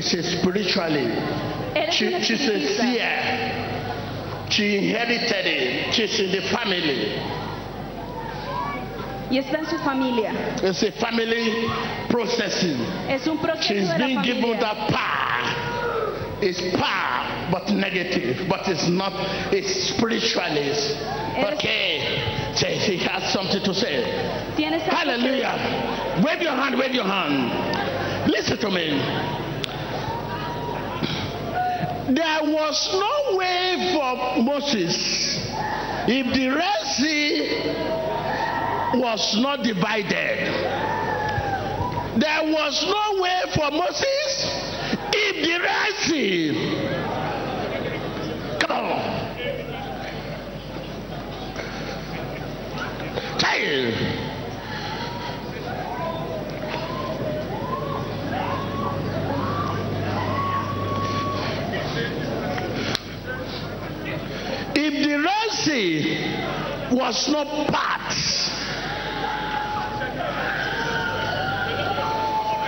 [0.00, 1.12] She's spiritually.
[1.90, 4.48] She, she's a seer.
[4.50, 5.94] She inherited it.
[5.94, 7.18] She's in the family.
[9.30, 10.32] Y está en su familia.
[10.62, 11.66] It's a family
[12.10, 12.76] processing.
[13.08, 16.38] Es un proceso She's de la been given that power.
[16.42, 18.46] It's power, but negative.
[18.48, 19.12] But it's not.
[19.52, 20.96] It's spiritualist.
[21.36, 22.52] Eres- Okay.
[22.54, 24.04] Say she has something to say.
[24.56, 26.22] Tienes algo que- Hallelujah.
[26.22, 28.28] Wave your hand, wave your hand.
[28.30, 29.00] Listen to me.
[32.14, 35.38] There was no way for Moses
[36.06, 37.72] if the Red Sea
[39.00, 40.38] was not divided.
[42.20, 44.04] There was no way for Moses
[45.10, 46.52] if the Red Sea.
[48.60, 49.02] Come on.
[53.38, 54.22] Child.
[64.74, 65.06] If
[65.72, 66.28] Sea
[66.90, 68.12] was not part,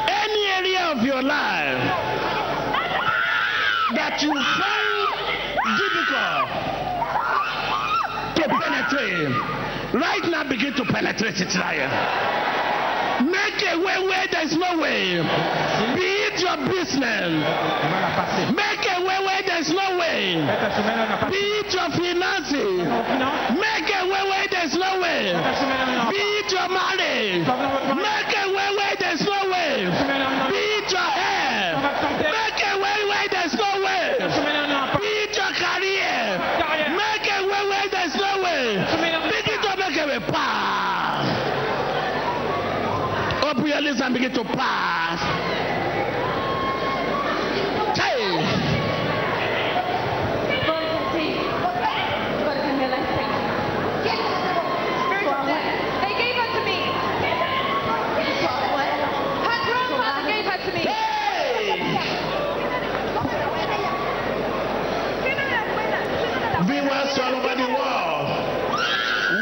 [0.09, 1.85] any area of your life
[3.93, 5.13] that you find
[5.77, 6.49] difficult
[8.37, 9.37] to penetrate,
[10.01, 11.91] right now begin to penetrate it, Ryan.
[13.31, 15.21] Make a way where there's no way.
[15.95, 17.31] Be it your business.
[18.57, 18.84] Make
[19.65, 20.35] there's no way.
[21.31, 22.85] Be it your finances.
[23.57, 25.33] Make a way where there's no way.
[26.11, 27.47] Be it your marriage.
[27.97, 29.89] Make a way where there's no way.
[30.51, 31.81] Be it your hair.
[32.21, 34.19] Make a way where there's no way.
[35.01, 36.39] Be it your career.
[36.93, 38.85] Make a way where there's no way.
[39.31, 40.21] Begin to make a way.
[40.31, 41.27] Pass.
[43.45, 45.21] Open your lips and begin to pass.
[47.97, 48.45] Hey.
[56.03, 56.79] They gave her to me.
[59.45, 60.83] Her grandfather gave her to me.
[66.67, 68.27] Viewers all over the world,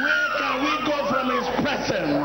[0.03, 2.21] where can we go from his presence?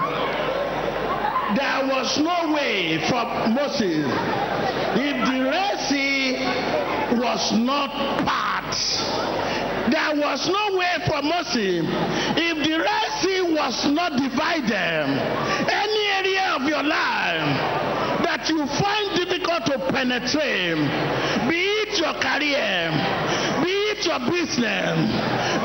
[1.58, 4.06] There was no way for Moses
[5.00, 6.38] if the Red Sea
[7.18, 7.92] was not
[8.26, 8.76] part.
[9.90, 11.86] There was no way for Moses
[12.36, 15.08] if the Red Sea was not divided.
[15.72, 17.46] Any area of your life
[18.28, 19.66] that you find difficult
[20.20, 22.92] to penetrate, be it your career,
[23.64, 24.98] be it your business,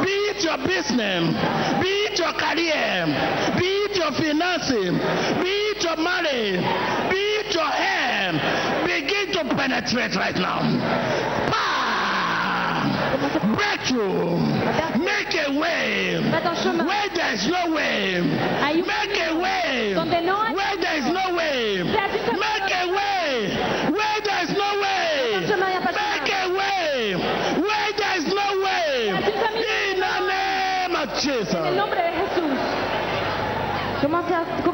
[0.04, 1.34] be it your business,
[1.80, 3.06] be it your career,
[3.58, 4.90] be it your finances,
[5.42, 6.58] be it your money,
[7.10, 8.32] be it your hair,
[8.86, 10.60] begin to penetrate right now.
[13.56, 14.38] Breakthrough,
[14.98, 16.86] make a way Faites un chemin.
[16.86, 18.20] where there is no way.
[18.20, 21.76] Make a way donde no hay where there is no way.
[21.82, 22.51] Se hace un camino Make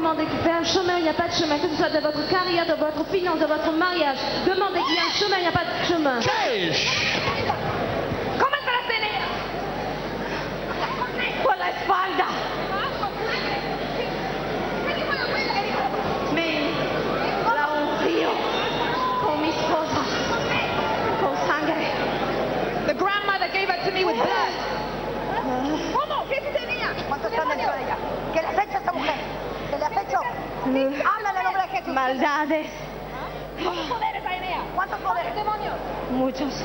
[0.09, 1.99] À commander, faire un chemin, il n'y a pas de chemin, que ce soit de
[1.99, 4.17] votre carrière, de votre finance, de votre mariage.
[4.47, 6.19] Demandez qu'il y a un chemin, il n'y a pas de chemin.
[6.19, 6.87] Change.
[8.39, 9.11] Cómete la cena.
[11.43, 12.48] Por la espalda.
[30.75, 31.09] Hecho?
[31.09, 31.93] Habla en el nombre de Jesús.
[31.93, 32.67] Maldades.
[33.63, 34.61] ¿Cuántos poderes hay en ella?
[34.75, 35.35] ¿Cuántos poderes?
[35.35, 35.75] demonios?
[36.11, 36.63] Muchos.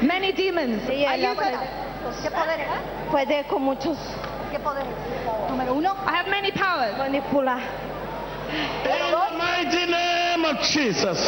[0.00, 0.88] Many demons.
[0.88, 1.60] Ayúdala.
[2.22, 2.66] ¿Qué poderes?
[3.10, 3.96] Puede con muchos.
[4.50, 4.88] ¿Qué poderes?
[5.48, 5.94] Número uno.
[6.06, 6.96] I have many powers.
[6.96, 7.60] Manipular.
[8.48, 11.18] In the mighty name of Jesus,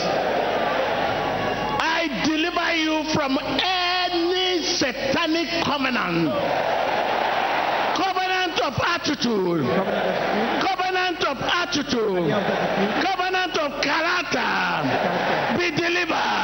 [1.81, 6.31] I deliver you from any satanic covenant,
[7.97, 9.67] covenant of attitude,
[10.63, 12.31] covenant of attitude,
[13.03, 15.59] covenant of character.
[15.59, 16.38] Be delivered,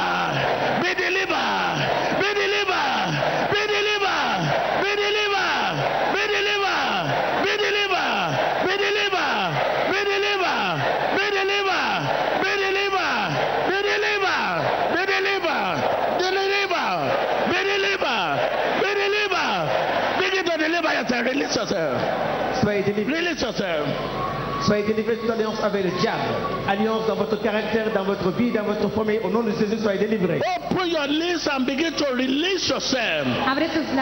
[24.67, 26.23] Soyez délivrés de toute alliance avec le diable.
[26.69, 29.21] Alliance dans votre caractère, dans votre vie, dans votre famille.
[29.23, 30.41] Au nom de Jésus, soyez délivrés.
[30.71, 33.27] Open your lips and begin to release yourself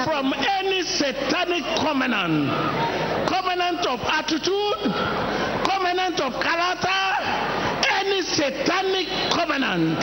[0.04, 2.48] from any satanic covenant.
[3.26, 4.92] Covenant of attitude,
[5.64, 6.88] covenant of character,
[8.00, 9.98] any satanic covenant,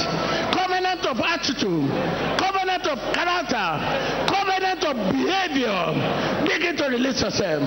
[0.52, 1.90] covenant of attitude,
[2.42, 3.70] covenant of character,
[4.26, 5.94] covenant of behavior.
[6.50, 7.62] Begin to release yourself.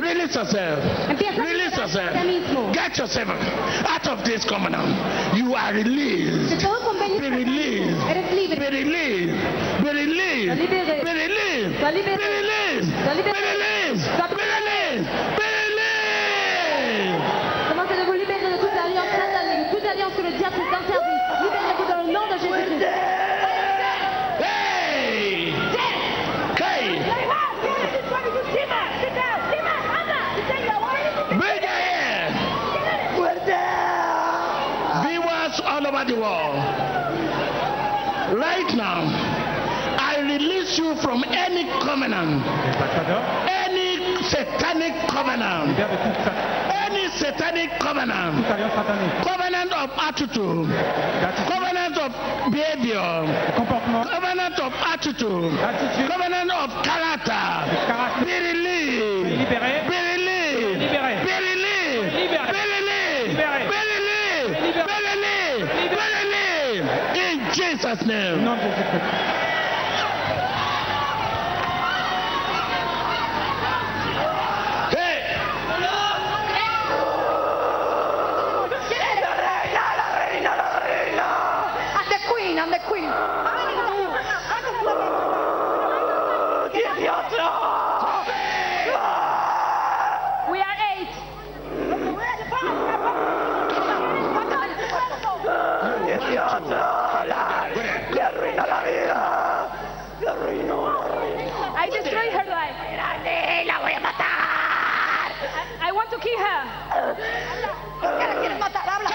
[0.00, 0.78] Release yourself.
[1.10, 2.14] Release yourself.
[2.72, 3.28] Get yourself
[3.86, 4.86] out of this covenant.
[5.36, 6.50] You are released.
[6.50, 7.98] De todo convenio Be released.
[8.06, 8.54] Be released.
[8.54, 9.34] Be released.
[9.82, 10.54] Be released.
[10.54, 11.80] Be released.
[11.80, 12.90] Be released.
[12.90, 13.10] Be
[13.80, 14.06] released.
[15.36, 15.90] Be released.
[17.68, 20.70] Commencez de vous libérer de toute alliance satanique, de toute alliance que le diable vous
[20.70, 21.18] interdit.
[21.42, 22.20] Libérez-vous dans le nom de Jésus-Christ.
[22.20, 22.20] Hey.
[22.20, 22.20] Okay.
[22.20, 22.20] Bring your hand.
[22.20, 22.20] Viewers all over
[36.10, 36.56] the world.
[38.34, 39.06] Right now,
[39.98, 42.42] I release you from any covenant,
[43.48, 48.44] any satanic covenant, any satanic covenant,
[49.24, 50.68] covenant of attitude,
[51.48, 52.12] covenant of
[52.52, 53.24] behavior,
[53.56, 55.56] covenant of attitude,
[56.06, 57.64] covenant of character.
[58.24, 59.00] Be released.
[59.30, 60.76] Be released.
[60.80, 61.12] Libéré.
[61.24, 62.12] Be released.
[62.12, 62.52] Libéré.
[62.60, 63.40] Be released.
[63.40, 64.60] Be released.
[64.60, 65.68] Be released.
[65.88, 66.88] Be released.
[67.16, 68.44] In Jesus' name.
[68.44, 69.04] Nom de Jésus-Christ.
[74.92, 75.16] Hey.
[81.96, 83.10] I'm the queen, I'm the queen.
[90.50, 91.12] We are eight.
[101.76, 102.76] I destroyed her life.
[103.66, 105.32] La voy a matar.
[105.82, 106.62] I want to kill her.
[108.00, 108.88] ¿Por qué la quieres matar?
[108.88, 109.10] Habla.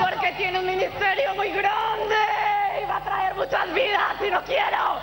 [0.00, 2.16] Porque tiene un ministerio muy grande
[2.82, 3.72] y va a traer muchas
[4.46, 5.00] quiero.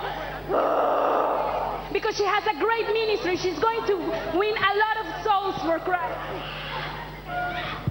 [1.93, 3.37] Because she has a great ministry.
[3.37, 3.95] She's going to
[4.37, 6.19] win a lot of souls for Christ.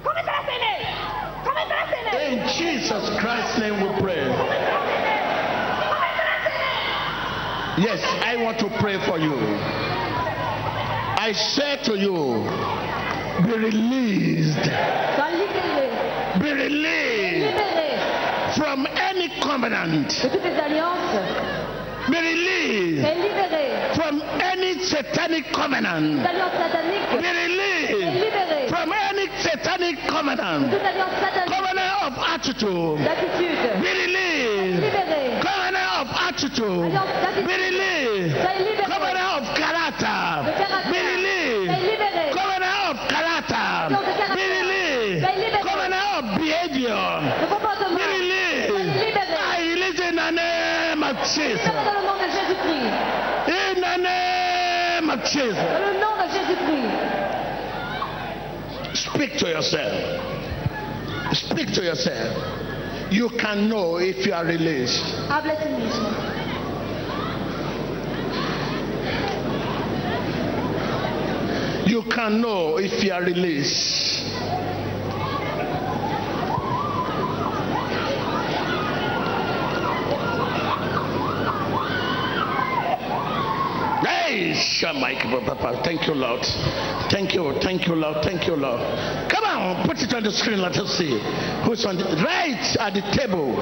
[0.04, 0.84] ¡Cómetelas en él!
[1.42, 2.32] ¡Cómetelas en él!
[2.32, 4.24] In Jesus Christ's name we pray.
[7.78, 9.34] Yes, I want to pray for you.
[9.34, 12.44] I say to you,
[13.46, 14.64] be released.
[15.16, 16.40] Sois libérés.
[16.40, 20.08] Be released Libérés from any covenant.
[20.22, 21.22] de toutes les alliances.
[22.10, 23.06] Be released
[23.94, 26.22] from any satanic covenant.
[26.22, 27.22] des alliances sataniques.
[27.22, 30.70] Be released from any satanic covenant.
[31.48, 32.98] Covenant of attitude.
[33.80, 34.92] Be released.
[35.40, 36.92] Covenant of attitude.
[37.46, 38.36] Be released.
[38.84, 40.20] Covenant of character.
[40.44, 40.90] De caractère.
[40.92, 41.70] Be released.
[41.70, 42.30] Soyez libérés.
[42.34, 43.70] Covenant of character.
[43.86, 44.34] Alliance de caractère.
[44.36, 45.22] Be released.
[45.24, 45.62] Soyez libérés.
[45.62, 47.04] Covenant of behavior.
[47.40, 47.96] Le comportement.
[47.96, 48.68] Be released.
[48.68, 49.22] Soyez libérés.
[49.56, 51.64] I release in the name of Jesus.
[51.64, 52.92] Libérés dans le nom de Jésus-Christ.
[53.46, 55.54] In the name of Jesus.
[55.54, 56.92] Dans le nom de Jésus-Christ.
[58.94, 59.92] Speak to yourself.
[61.32, 62.36] Speak to yourself.
[63.10, 65.02] You can know if you are released.
[65.28, 66.10] Habla a ti mismo.
[71.86, 74.24] You can know if you are released.
[84.84, 85.80] Hey, Shamaik, Papa.
[85.82, 86.44] Thank you, Lord.
[87.10, 88.22] Thank you, thank you, Lord.
[88.22, 88.80] Thank you, Lord.
[89.30, 90.60] Come on, put it on the screen.
[90.60, 91.18] Let us see
[91.64, 93.56] who's on the right at the table.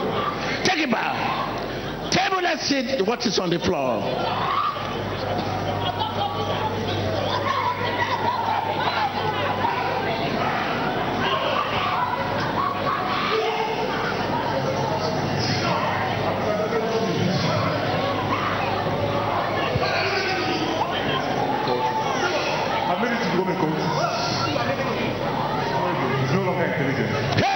[0.65, 2.11] Take it back.
[2.11, 4.03] Table, let's see what is on the floor.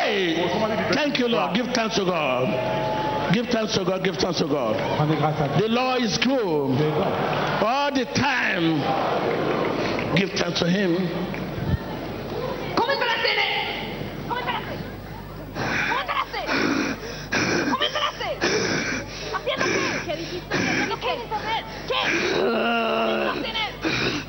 [0.07, 0.37] Hey,
[0.95, 1.55] thank you, Lord.
[1.55, 3.33] Give thanks to God.
[3.33, 4.03] Give thanks to God.
[4.03, 4.75] Give thanks to God.
[4.99, 5.69] Rendez grâce à Dieu.
[5.69, 6.81] The Lord is good
[7.63, 8.81] all the time.
[10.17, 10.97] Give thanks to Him.
[12.75, 13.55] ¡Cómetelas en él!
[14.29, 14.81] ¡Cómetelas en él!
[15.93, 16.57] ¡Cómetelas en él!
[17.71, 18.39] ¡Cómetelas en él!
[19.37, 20.11] ¿Haciendo qué?
[20.11, 20.55] ¿Qué dijiste?
[20.57, 21.15] ¿Haciendo qué?
[21.87, 22.01] ¿Qué?
[22.33, 23.73] ¿Cómetelas en él!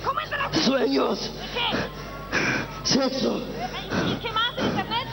[0.04, 0.64] ¡Cómetelas en él!
[0.66, 1.32] Sueño Dios.
[2.84, 3.42] Sexo,
[4.08, 5.08] ¿Y qué más en internet?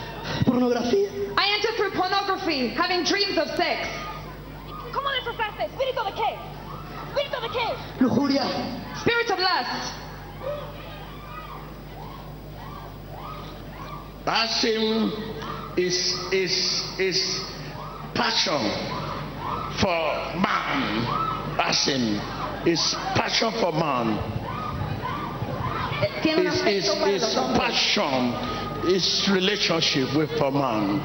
[0.44, 1.08] pornografía.
[1.36, 3.88] I entered through pornography, having dreams of sex.
[4.92, 5.64] ¿Cómo desataste?
[5.66, 6.38] ¿Espíritu de qué?
[7.10, 8.02] ¿Espíritu de qué?
[8.04, 8.44] Lujuria,
[9.00, 9.94] Spirit of lust.
[14.24, 15.12] Passion
[15.76, 17.40] is is is
[18.44, 18.70] passion
[19.80, 21.56] for man.
[21.56, 22.20] Passion
[22.66, 24.18] is passion for man.
[26.02, 27.58] Eh, Tiene un Is is afecto para is los hombres.
[27.58, 28.34] passion
[28.90, 31.00] is relationship with for man.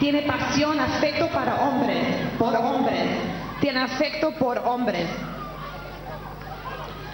[0.00, 3.60] Tiene pasión, afecto para hombres, por hombres.
[3.60, 5.08] Tiene afecto por hombres.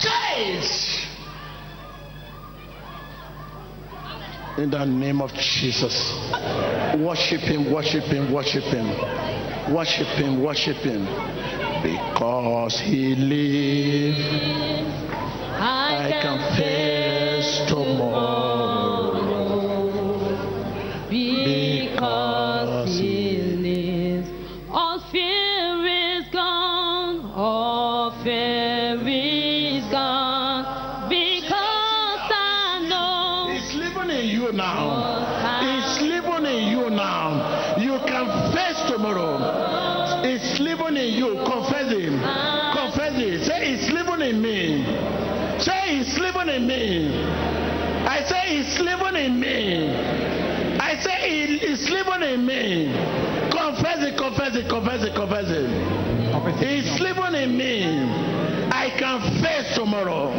[0.02, 1.04] Guys!
[4.56, 5.94] In the name of Jesus.
[6.98, 8.86] Worship him, worship him, worship him.
[9.72, 11.04] Worship him, worship him.
[11.82, 14.18] Because he lives,
[15.60, 16.77] I can face
[48.68, 49.96] I say it's living in me.
[50.78, 52.92] I say it- it's living in me.
[53.50, 55.70] Confess it, confess it, confess it, confess it.
[56.60, 57.84] It's living in me.
[58.70, 60.32] I can face tomorrow.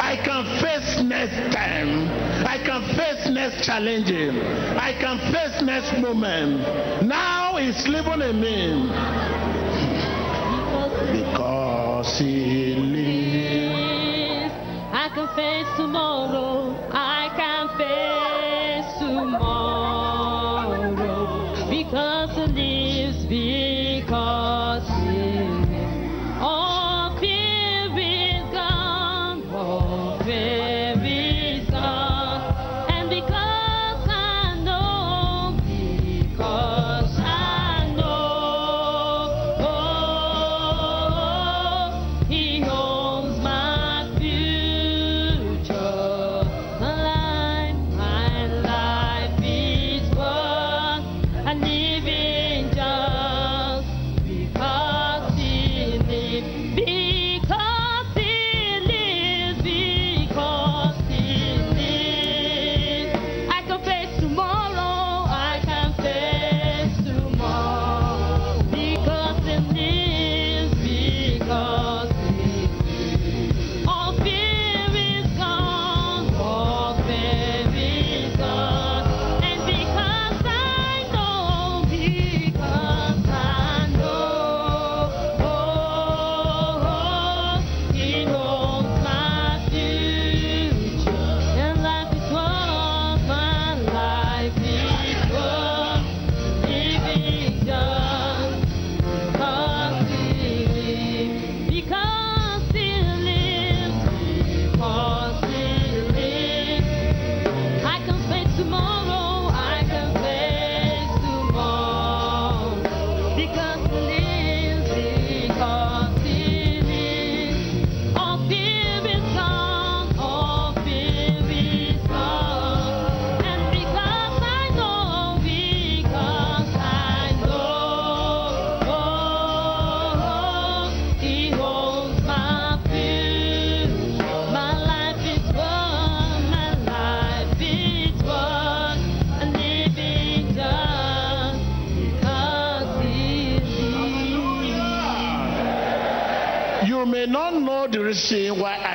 [0.00, 2.10] I can face next time.
[2.46, 4.10] I can face next challenge.
[4.10, 6.66] I can face next moment.
[7.06, 8.90] Now it's living in me.
[11.12, 14.54] Because he lives.
[14.92, 16.74] I can face tomorrow.
[19.32, 19.71] Face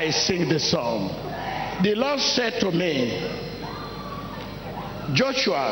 [0.08, 1.10] I sing the song.
[1.84, 3.30] The Lord said to me,
[5.12, 5.68] Joshua,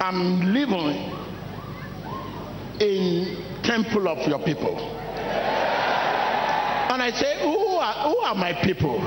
[0.00, 1.12] I'm living
[2.80, 4.76] in temple of your people.
[6.90, 8.98] And I say, who are, who are my people?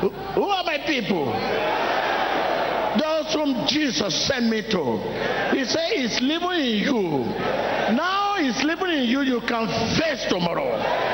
[0.00, 1.26] Who, are my people?
[2.98, 5.54] Those whom Jesus sent me to.
[5.54, 7.24] He said, He's living in you.
[7.94, 9.66] Now He's living in you, you can
[9.98, 11.05] face tomorrow.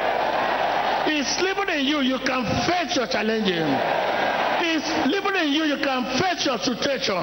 [1.23, 3.71] He's living in you, you can face your challenging.
[4.59, 7.23] He's living in you, you can face your situation.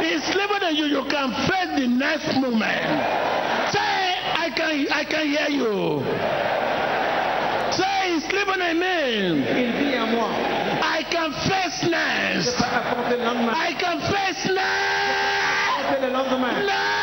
[0.00, 3.04] He's living in you, you can face the next moment.
[3.72, 6.00] Say, I can I can hear you.
[7.76, 8.80] Say he's believe in
[10.16, 10.30] moi.
[10.80, 12.58] I can face next.
[12.58, 16.00] I can face next.
[16.64, 16.93] Next.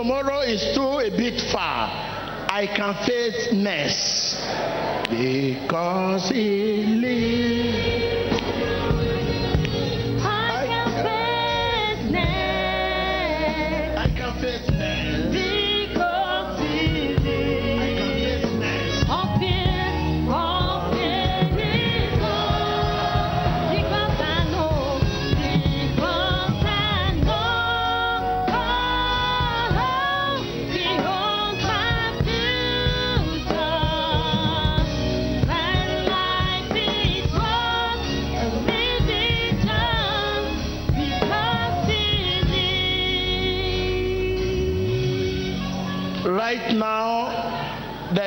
[0.00, 1.90] Tomorrow is too a bit far,
[2.48, 4.40] I can face next
[5.10, 7.49] because he lives.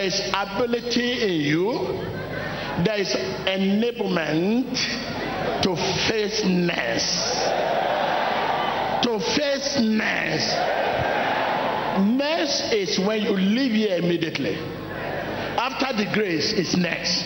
[0.04, 1.72] There is ability in you,
[2.84, 3.08] there is
[3.48, 4.74] enablement
[5.62, 5.76] to
[6.10, 7.46] face next.
[9.04, 10.52] To face next.
[12.18, 14.56] Next is when you leave here immediately.
[15.56, 17.24] After the grace is next.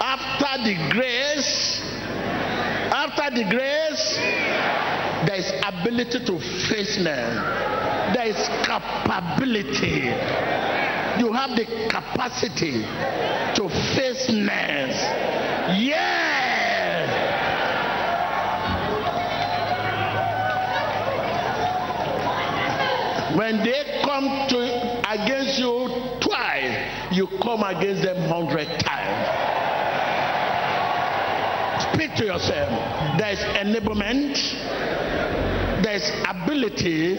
[0.00, 1.82] After the grace,
[2.94, 4.16] after the grace,
[5.26, 6.38] there is ability to
[6.70, 7.91] face now.
[8.14, 10.12] There is capability.
[11.18, 12.82] You have the capacity
[13.54, 15.00] to face next.
[15.80, 16.22] Yeah.
[23.36, 25.88] When they come to against you
[26.20, 29.52] twice, you come against them hundred times.
[31.94, 33.18] Speak to yourself.
[33.18, 35.31] There is enablement.
[35.82, 37.16] There is ability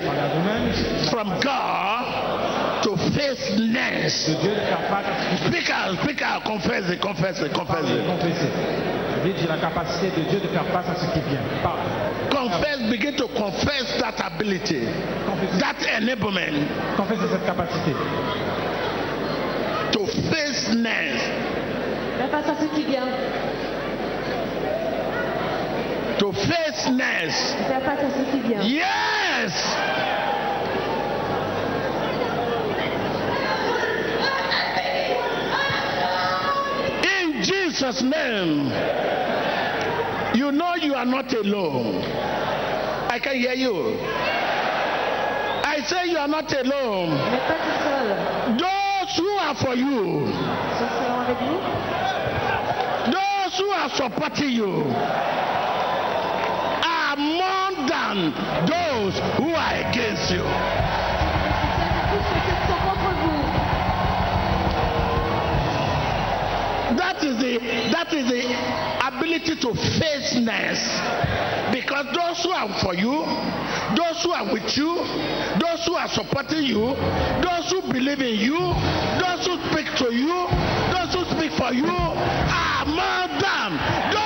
[1.11, 9.14] from God to faire qui Speak out, speak out, confess it, confess it, confess it.
[9.40, 11.41] J'ai la capacité de Dieu de faire face à ce qui vient.
[11.61, 11.80] Parle.
[12.30, 14.85] Confess, begin to confess that ability,
[15.60, 16.68] that enablement
[16.98, 17.94] Confesse cette capacité.
[19.94, 20.73] to face
[22.18, 23.07] Fais face à ce qui vient.
[28.39, 28.64] Vient.
[28.64, 29.53] Yes!
[37.03, 38.72] In Jesus' name,
[40.35, 42.01] you know you are not alone.
[43.10, 43.97] I can hear you.
[45.65, 47.10] I say you are not alone.
[47.31, 48.57] N'êtes pas tout seul.
[48.57, 50.27] Those who are for you,
[50.80, 51.60] Ceux qui seront avec vous,
[53.11, 54.84] those who are supporting you,
[58.14, 58.31] than
[58.68, 60.44] those who are against you.
[66.95, 67.57] That is the
[67.91, 71.02] that is the ability to face next.
[71.72, 73.26] Because those who are for you,
[73.95, 74.95] those who are with you,
[75.60, 76.94] those who are supporting you,
[77.41, 78.60] those who believe in you,
[79.19, 80.48] those who speak to you,
[80.94, 84.23] those who speak for you are more than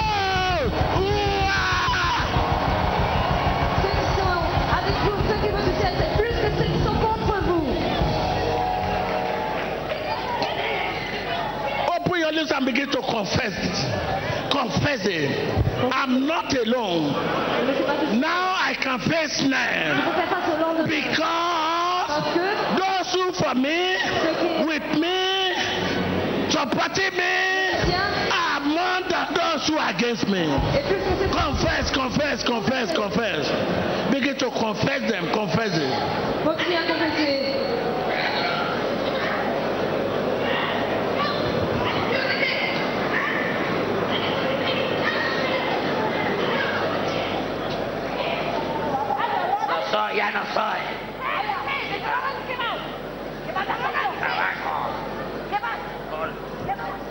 [12.38, 14.52] lips and begin to confess it.
[14.52, 15.66] Confess it.
[15.92, 17.12] I'm not alone.
[18.22, 20.86] Now I Je now.
[20.86, 22.24] Because
[22.78, 23.98] those who for me,
[24.66, 25.54] with me,
[26.50, 27.74] supporting me,
[28.32, 30.46] are more than those who are against me.
[31.34, 34.14] Confess, confess, confess, confess.
[34.14, 37.67] Begin to confess them, confess it.
[49.98, 50.80] Soy, ya no soy.
[55.50, 55.94] Trabajo.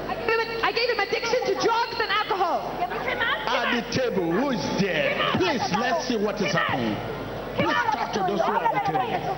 [0.09, 2.71] I gave, him, I gave him addiction to drugs and alcohol.
[2.81, 5.19] At the table, who is there?
[5.35, 6.97] Please, let's see what is happening.
[7.57, 9.37] Please talk to those who are at the table.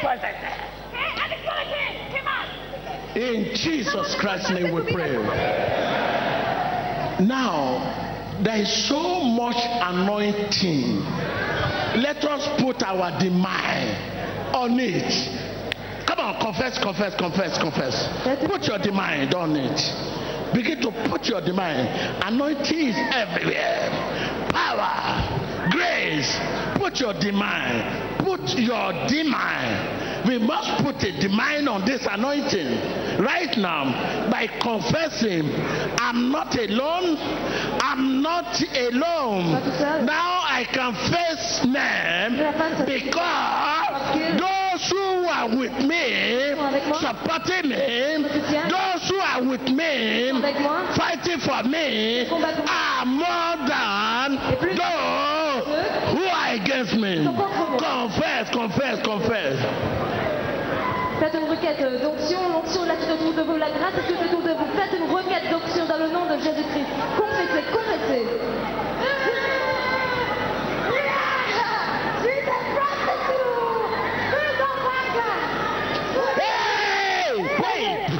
[0.00, 0.50] Suéltate.
[3.16, 5.89] In Jesus Christ's name we pray.
[7.20, 11.04] Now, there is so much anointing.
[12.00, 16.06] Let us put our demand on it.
[16.06, 18.08] Come on, confess, confess, confess, confess.
[18.46, 20.54] Put your demand on it.
[20.54, 22.22] Begin to put your demand.
[22.24, 24.48] Anointing is everywhere.
[24.50, 26.36] Power, grace.
[26.74, 28.18] Put your demand.
[28.24, 29.99] Put your demand.
[30.26, 35.50] We must put a demand on this anointing right now by confessing,
[35.98, 37.16] I'm not alone.
[37.82, 39.52] I'm not alone.
[40.04, 42.36] Now I can face them
[42.86, 46.54] because those who are with me,
[47.00, 48.22] supporting me,
[48.68, 50.32] those who are with me,
[50.96, 54.36] fighting for me, are more than
[54.76, 55.64] those
[56.14, 57.24] who are against me.
[57.78, 59.89] Confess, confess, confess.
[61.20, 64.52] Faites une requête d'onction, l'onction c'est autour de vous, la grâce est tout autour de
[64.52, 64.64] vous?
[64.74, 66.86] Faites une requête d'onction dans le nom de Jésus-Christ.
[67.18, 68.24] Confessez, confessez.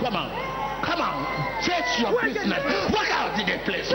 [0.00, 0.30] Come on.
[0.82, 1.62] Come on.
[1.62, 2.92] Face your business.
[2.92, 3.90] Walk out in the place.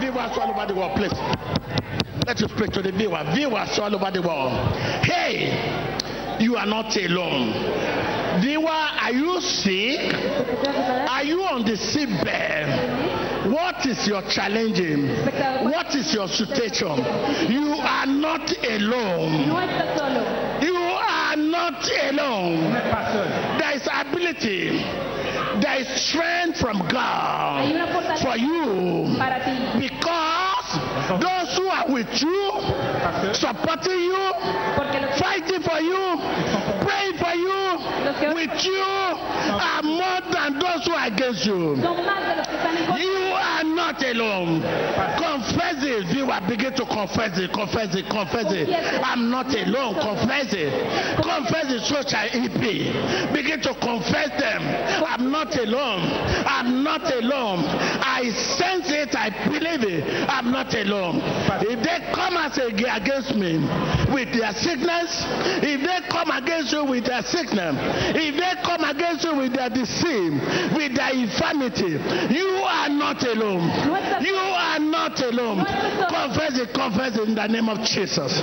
[0.00, 1.12] Viewers all over the world, please.
[2.26, 3.22] Let us speak to the viewer.
[3.34, 4.52] Viewers all over the world.
[5.04, 5.52] Hey!
[6.40, 7.52] You are not alone.
[8.40, 10.00] Viewer, are you sick?
[11.08, 13.52] Are you on the sick bed?
[13.52, 15.08] What is your challenging?
[15.70, 16.96] What is your situation?
[17.50, 19.44] You are not alone.
[20.62, 22.72] You are not alone.
[23.58, 24.80] There is ability.
[25.80, 27.64] Is strength from God
[28.20, 29.16] for you.
[29.80, 30.68] Because
[31.18, 32.52] those who are with you,
[33.32, 34.32] supporting you,
[35.16, 36.20] fighting for you,
[36.84, 41.76] praying for you, with you, are more than those who are against you.
[41.80, 43.02] son más de los que están en contra.
[43.02, 43.29] You
[43.92, 44.60] not alone.
[45.18, 46.06] Confess it.
[46.14, 47.52] Viewer, begin to confess it.
[47.52, 48.06] Confess it.
[48.08, 48.68] Confess it.
[49.02, 49.94] I'm not alone.
[49.94, 50.70] Confess it.
[51.16, 51.82] Confess it.
[51.82, 52.92] So shall it be.
[53.34, 54.62] Begin to confess them.
[55.04, 56.00] I'm not alone.
[56.46, 57.64] I'm not alone.
[57.66, 59.14] I sense it.
[59.14, 60.28] I believe it.
[60.28, 61.20] I'm not alone.
[61.62, 63.58] If they come as a, against me
[64.14, 65.24] with their sickness,
[65.62, 67.74] if they come against you with their sickness,
[68.14, 70.32] if they come against you with their disease,
[70.76, 71.98] with their infirmity,
[72.34, 72.49] you
[72.90, 73.62] are not alone.
[74.24, 75.64] You are not alone.
[76.08, 78.40] Confess it, confess it in the name of Jesus.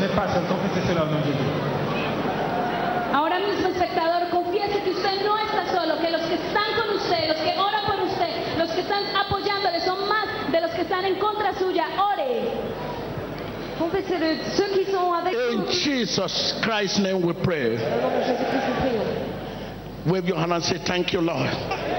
[3.14, 7.28] Ahora mismo, espectador, confiese que usted no está solo, que los que están con usted,
[7.28, 11.06] los que oran por usted, los que están apoyándole son más de los que están
[11.06, 11.86] en contra suya.
[11.98, 12.52] Ore.
[13.80, 14.38] Confessez-le.
[14.56, 15.72] Ceux qui sont avec In vous.
[15.72, 17.76] Jesus Christ's name we pray.
[17.76, 19.28] Au nom de Jésus-Christ, nous prions.
[20.08, 21.50] Wave your hand and say, Thank you, Lord.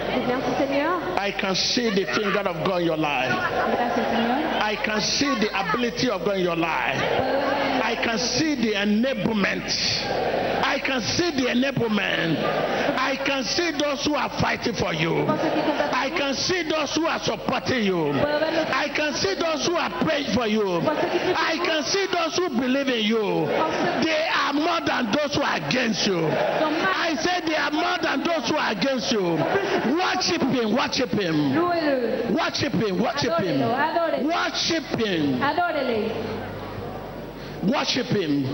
[0.09, 1.19] Dites Merci Seigneur.
[1.19, 3.29] I can see the finger of God in your life.
[3.31, 6.97] I can see the ability of God in your life.
[7.85, 9.69] I can see the enablement.
[10.65, 12.37] I can see the enablement.
[12.99, 15.25] I can see those who are fighting for you.
[15.27, 18.11] Pour ceux qui sont avec I can see those who are supporting you.
[18.13, 20.81] I can see those who are praying for you.
[20.81, 23.47] I can see those who believe in you.
[24.05, 26.29] They are more than those who are against you.
[27.23, 29.23] Said they are more than those who are against you.
[29.23, 31.55] Worship him, worship him.
[32.35, 33.61] Worship him, worship him.
[33.61, 34.25] Adorez-le, adorez.
[34.25, 35.41] Worship him.
[37.67, 38.45] Worship him.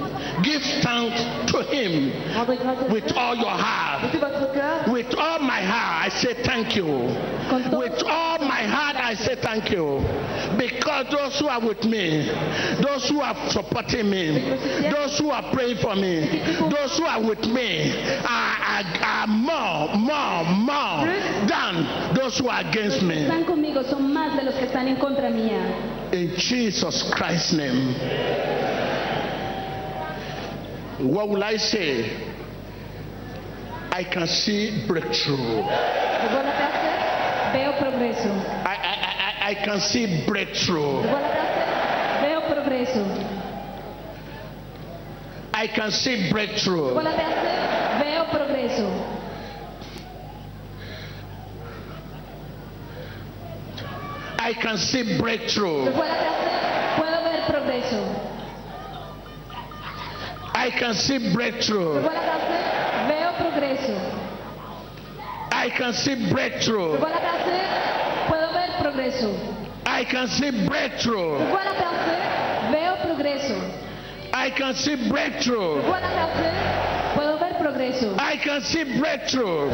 [0.42, 1.20] Give thanks
[1.52, 2.12] to him
[2.92, 4.12] with all your heart.
[4.92, 6.86] With all my heart, I say thank you.
[6.86, 10.00] With all my heart, I say thank you.
[10.58, 12.26] Because Because those who are with me,
[12.82, 14.38] those who are supporting me,
[14.90, 16.28] those who are praying for me,
[16.70, 17.90] those who are with me
[18.22, 21.06] are, are, are more, more, more
[21.48, 23.26] than those who are against me.
[26.14, 27.10] Están conmigo, son más de los que están en contra mía.
[27.10, 27.94] In Jesus Christ's name.
[30.98, 32.10] What will I say?
[33.90, 35.62] I can see breakthrough.
[37.52, 38.30] Veo progreso.
[38.64, 41.02] I, I, I, I can see breakthrough.
[42.22, 43.02] Veo progreso.
[45.52, 46.94] I can see breakthrough.
[46.94, 49.13] Veo progreso.
[54.44, 55.86] I can see breakthrough.
[55.86, 57.40] Recuérdate hacer, puedo ver.
[60.54, 62.02] I can see breakthrough.
[62.02, 63.96] Recuérdate hacer, veo progreso.
[65.50, 66.92] I can see breakthrough.
[66.98, 67.64] Recuérdate hacer,
[68.28, 69.32] puedo ver progreso.
[69.86, 71.38] I can see breakthrough.
[71.38, 72.20] Recuérdate hacer,
[72.70, 73.56] veo progreso.
[74.34, 75.80] I can see breakthrough.
[75.80, 78.14] Recuérdate hacer, puedo ver progreso.
[78.18, 79.70] I can see breakthrough.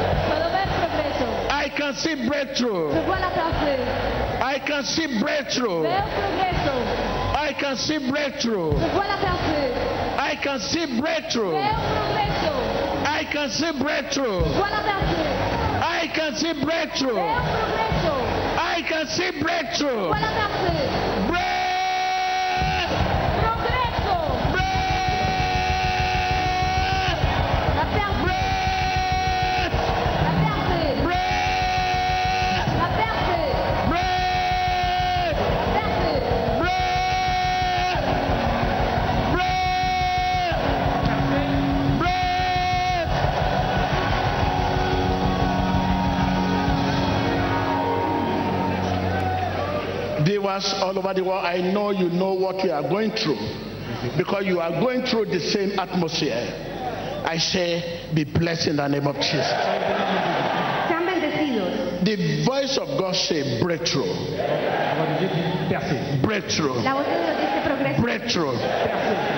[1.70, 1.78] Puedo ver progreso.
[1.78, 2.92] I can see breakthrough.
[2.92, 3.78] Recuérdate hacer,
[4.42, 5.82] I can see breakthrough.
[5.82, 6.74] veo progreso.
[7.36, 8.72] I can see breakthrough.
[8.72, 9.72] Recuérdate hacer,
[10.18, 11.50] I can see breakthrough.
[11.52, 12.54] veo progreso.
[13.06, 14.42] I can see breakthrough.
[14.42, 15.26] Recuérdate hacer,
[15.82, 17.14] I can see breakthrough.
[17.14, 18.14] veo progreso.
[18.58, 20.10] I can see breakthrough.
[20.10, 21.29] Recuérdate hacer, Break!
[50.58, 53.38] Viewers all over the world, I know you know what you are going through
[54.16, 57.22] because you are going through the same atmosphere.
[57.24, 59.46] I say, be blessed in the name of Jesus.
[60.88, 62.04] Sean bendecidos.
[62.04, 66.22] The voice of God say breakthrough, La voix de Dieu dit percer.
[66.26, 68.02] breakthrough, La voz de dice progreso.
[68.02, 68.56] breakthrough,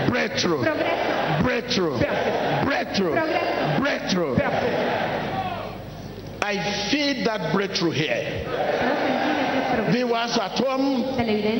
[0.08, 1.42] breakthrough, Progreso.
[1.42, 1.98] breakthrough,
[2.64, 3.14] breakthrough,
[3.80, 4.36] breakthrough.
[6.44, 8.44] I feel that breakthrough here.
[8.44, 9.61] Puedo sentir ese progreso.
[9.92, 11.04] Viewers at home,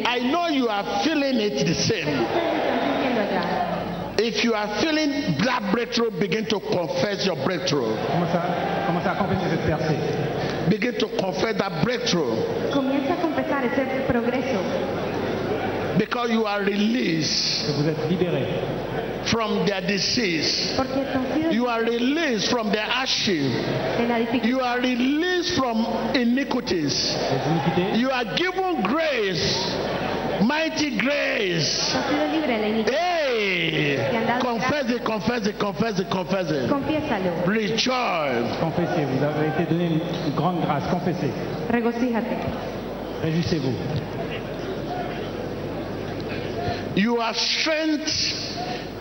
[0.07, 2.07] I know you are feeling it the same.
[2.07, 4.15] Ustedes están sintiendo allá.
[4.19, 7.97] If you are feeling that breakthrough, begin to confess your breakthrough.
[8.07, 10.69] Commence à, commence à confesser cette percée.
[10.69, 12.37] Begin to confess that breakthrough
[12.73, 14.61] Comienza a confesar ese progreso.
[15.99, 17.67] because you are released
[19.23, 20.75] Que vous êtes libérés from their disease.
[20.77, 23.53] Porque han sido You are released from their hardship.
[23.99, 24.49] de la dificultad.
[24.49, 27.17] You are released from iniquities.
[27.95, 29.77] You are given grace,
[30.43, 31.93] mighty grace.
[31.95, 32.99] Han sido libre de la iniquidad.
[32.99, 33.99] Hey,
[34.41, 36.69] confess it, confess it, confess it, confess it.
[36.69, 37.47] Confiésalo.
[37.47, 38.57] Rejoice.
[38.61, 40.85] Confessez, vous avez été donné une, une grande grâce.
[40.91, 41.31] Confessez.
[41.73, 42.25] Regocíjate.
[43.23, 43.75] Réjouissez-vous.
[46.97, 48.42] You are strength.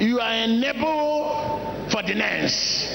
[0.01, 2.89] You are enabled for the next.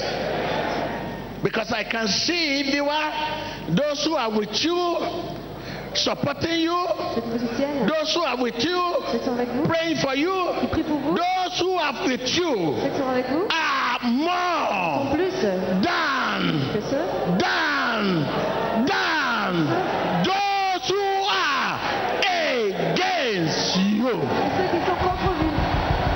[1.41, 3.11] Because I can see viewer,
[3.69, 4.97] those who are with you,
[5.93, 6.75] supporting you,
[7.15, 7.87] Je te positionne.
[7.87, 8.81] those who are with you,
[9.11, 9.63] Ceux qui sont avec vous.
[9.67, 11.15] praying for you, Qui prient pour vous.
[11.15, 13.47] those who are with you Ceux qui sont avec vous.
[13.49, 17.05] are more plus than, que ceux.
[17.39, 18.25] than,
[18.85, 19.53] than
[20.27, 21.79] those who are
[22.27, 24.11] against you.
[24.11, 25.55] que ceux qui sont contre vous.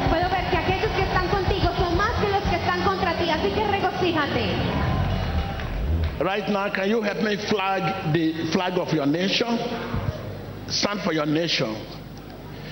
[0.10, 3.30] Puedo ver que aquellos que están contigo son más que los que están contra ti.
[3.32, 4.46] Así que regocíjate.
[6.24, 9.58] Right now, can you help me flag the flag of your nation?
[10.68, 11.76] Stand for your nation.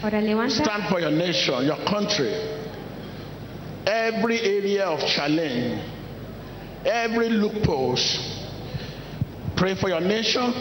[0.01, 2.31] Stand for your nation, your country.
[3.87, 5.81] Every area of challenge,
[6.85, 8.45] every loopholes.
[9.57, 10.53] Pray for your nation.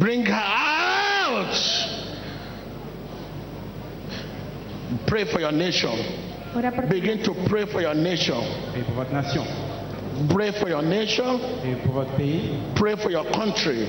[0.00, 1.54] Bring her out.
[5.06, 5.94] Pray for your nation.
[6.90, 9.71] Begin to pray for your nation.
[10.28, 11.40] Pray for your nation.
[11.64, 12.50] Et pour votre pays.
[12.74, 13.86] Pray for your country.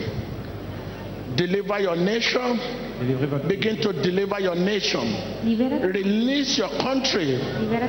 [1.36, 2.60] Deliver your nation.
[3.00, 3.58] Délivrez votre pays.
[3.58, 5.04] Begin to deliver your nation.
[5.44, 7.40] Release your country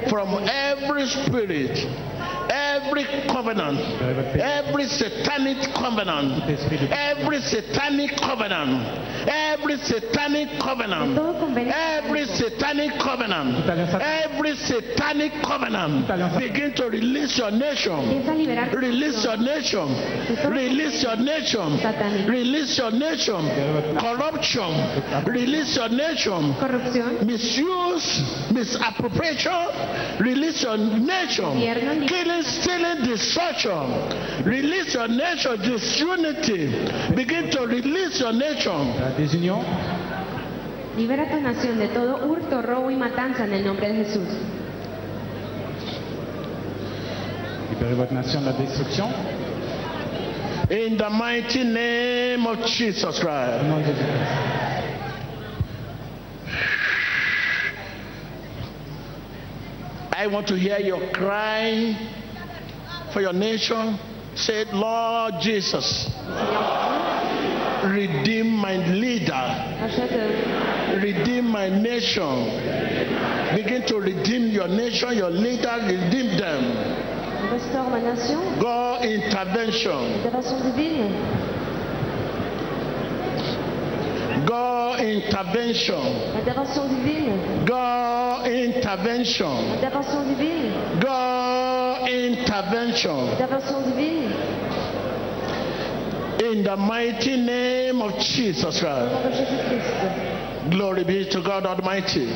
[0.08, 1.86] from every spirit,
[2.50, 3.78] every every covenant,
[4.38, 6.42] every satanic covenant,
[6.92, 11.10] every satanic covenant, every satanic covenant,
[11.74, 13.66] every satanic covenant,
[14.00, 16.06] every satanic covenant,
[16.38, 17.98] begin to release your nation,
[18.72, 19.88] release your nation,
[20.50, 23.33] release your nation, release your nation,
[23.98, 24.70] corruption,
[25.26, 26.54] release your nation,
[27.26, 36.70] misuse, misappropriation, release your nation, killing, stealing, destruction, release your nation, disunity,
[37.14, 38.94] begin to release your nation.
[39.00, 39.62] La désunion,
[40.96, 44.28] Libera tu nación de todo hurto, robo y matanza en el nombre de Jesús.
[47.70, 49.08] libérez votre nation de la destruction.
[50.70, 53.64] In the mighty name of Jesus Christ.
[60.16, 61.94] I want to hear your cry
[63.12, 63.98] for your nation.
[64.36, 66.10] Say, Lord Jesus,
[67.84, 69.44] redeem my leader,
[70.98, 73.54] redeem my nation.
[73.54, 77.13] Begin to redeem your nation, your leader, redeem them.
[77.50, 78.58] Restaure ma nation.
[78.60, 80.14] God intervention.
[80.16, 81.14] Intervention divine.
[84.46, 86.04] God intervention.
[86.36, 87.64] Intervention divine.
[87.66, 89.74] God intervention.
[89.74, 91.00] Intervention divine.
[91.00, 93.28] God intervention.
[93.32, 94.32] Intervention divine.
[96.44, 99.12] In the mighty name of Jesus Christ.
[99.12, 100.70] nom de Jésus-Christ.
[100.70, 102.26] Glory be to God Almighty.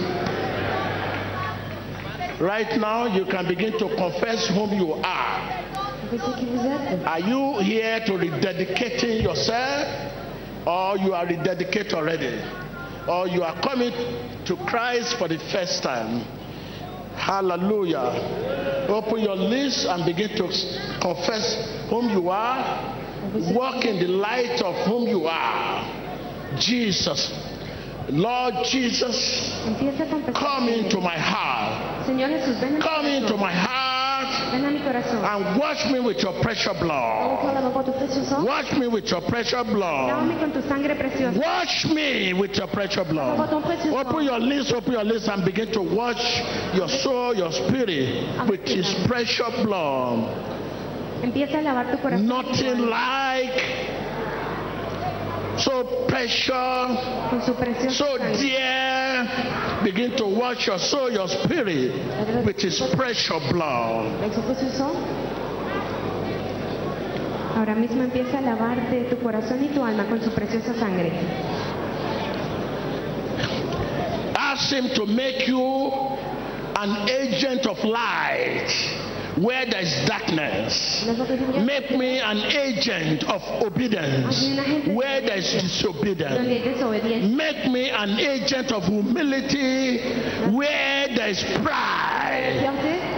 [2.41, 5.65] Right now, you can begin to confess whom you are.
[7.05, 10.13] Are you here to rededicating yourself,
[10.65, 12.41] or you are rededicated already,
[13.09, 13.93] or you are coming
[14.45, 16.21] to Christ for the first time?
[17.17, 18.87] Hallelujah.
[18.89, 20.49] Open your lips and begin to
[21.01, 22.95] confess whom you are.
[23.53, 26.57] Walk in the light of whom you are.
[26.59, 27.33] Jesus.
[28.11, 29.53] Lord Jesus,
[30.35, 31.88] come into my heart.
[32.09, 35.23] Señor Jesús, ven a mi Come into my heart Ven a mi corazón.
[35.23, 37.39] and wash me with your precious blood.
[37.45, 38.45] Oh, Lávame con tu precioso.
[38.45, 40.09] Wash me with your precious blood.
[40.09, 41.39] Lávame con tu sangre preciosa.
[41.39, 43.37] Wash me with your precious blood.
[43.51, 44.07] ton précieux sang.
[44.07, 46.43] Open your lips, open your lips, and begin to wash
[46.75, 50.29] your soul, your spirit with His precious blood.
[51.23, 52.27] Empieza a lavar tu corazón.
[52.27, 53.98] Nothing like
[55.59, 56.51] so precious,
[57.31, 59.83] Con su preciosa so dear.
[59.85, 64.15] Begin to wash your soul, your spirit with His precious blood.
[64.21, 64.95] Avec su precioso sang.
[67.57, 71.13] Ahora mismo empieza a lavarte tu corazón y tu alma con su preciosa sangre.
[74.37, 75.91] Ask Him to make you
[76.77, 79.08] an agent of light
[79.43, 81.05] where there is darkness.
[81.65, 84.45] Make me an agent of obedience
[84.89, 87.35] where there is disobedience.
[87.35, 89.99] Make me an agent of humility
[90.55, 92.19] where there is pride.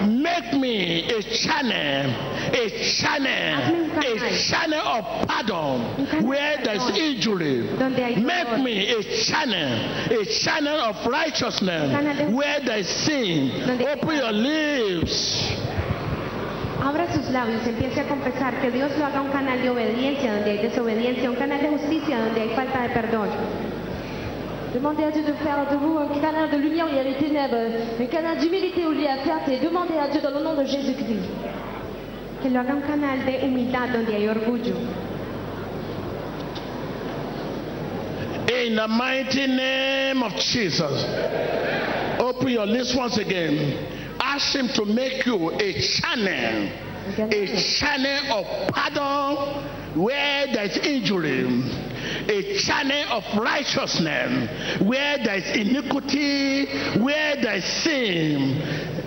[0.09, 2.11] Make me a channel,
[2.55, 7.63] a channel, a channel of pardon where there is injury.
[8.21, 13.51] Make me a channel, a channel of righteousness where there is sin.
[13.83, 15.51] Open your lips.
[16.83, 20.51] Abra sus labios, empiece a confesar que Dios lo haga un canal de obediencia donde
[20.51, 23.29] hay desobediencia, un canal de justicia donde hay falta de perdón.
[24.73, 27.03] Demandez à Dieu de faire de vous un canal de lumière où il y a
[27.03, 27.57] les ténèbres,
[28.01, 30.55] un canal d'humilité où il y a perte, et demandez à Dieu dans le nom
[30.55, 31.29] de Jésus-Christ.
[32.43, 34.75] Que lo haga un canal de humildad donde hay orgullo.
[38.49, 41.05] In the mighty name of Jesus.
[42.19, 44.00] Open your lips once again.
[44.21, 46.71] Ask Him to make you a channel,
[47.19, 51.47] a channel of pardon where there is injury,
[52.29, 56.67] a channel of righteousness where there is iniquity,
[57.01, 58.61] where there is sin.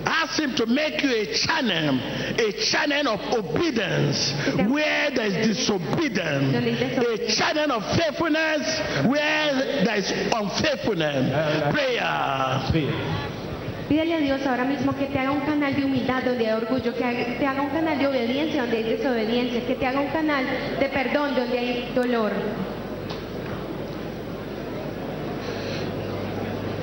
[0.06, 1.98] Ask Him to make you a channel,
[2.38, 4.32] a channel of obedience
[4.68, 6.54] where there is disobedience,
[6.98, 11.72] a channel of faithfulness where there is unfaithfulness.
[11.72, 13.43] Prayer.
[13.88, 16.94] Pídele a Dios ahora mismo que te haga un canal de humildad donde hay orgullo,
[16.94, 20.08] que haga- te haga un canal de obediencia donde hay desobediencia, que te haga un
[20.08, 20.44] canal
[20.80, 22.32] de perdón donde hay dolor.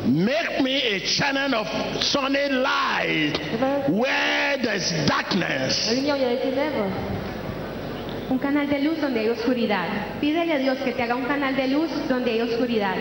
[0.06, 1.68] Make me a channel of
[2.04, 3.38] sunny light
[3.90, 5.90] where there's darkness.
[8.30, 9.88] Un canal de luz donde hay oscuridad.
[10.22, 12.96] Pídele a Dios que te haga un canal de luz donde hay oscuridad.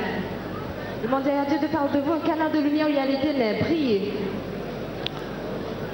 [1.03, 3.07] Demandez à Dieu de faire de vous un canal de lumière où il y a
[3.07, 3.65] les ténèbres.
[3.65, 4.13] Priez.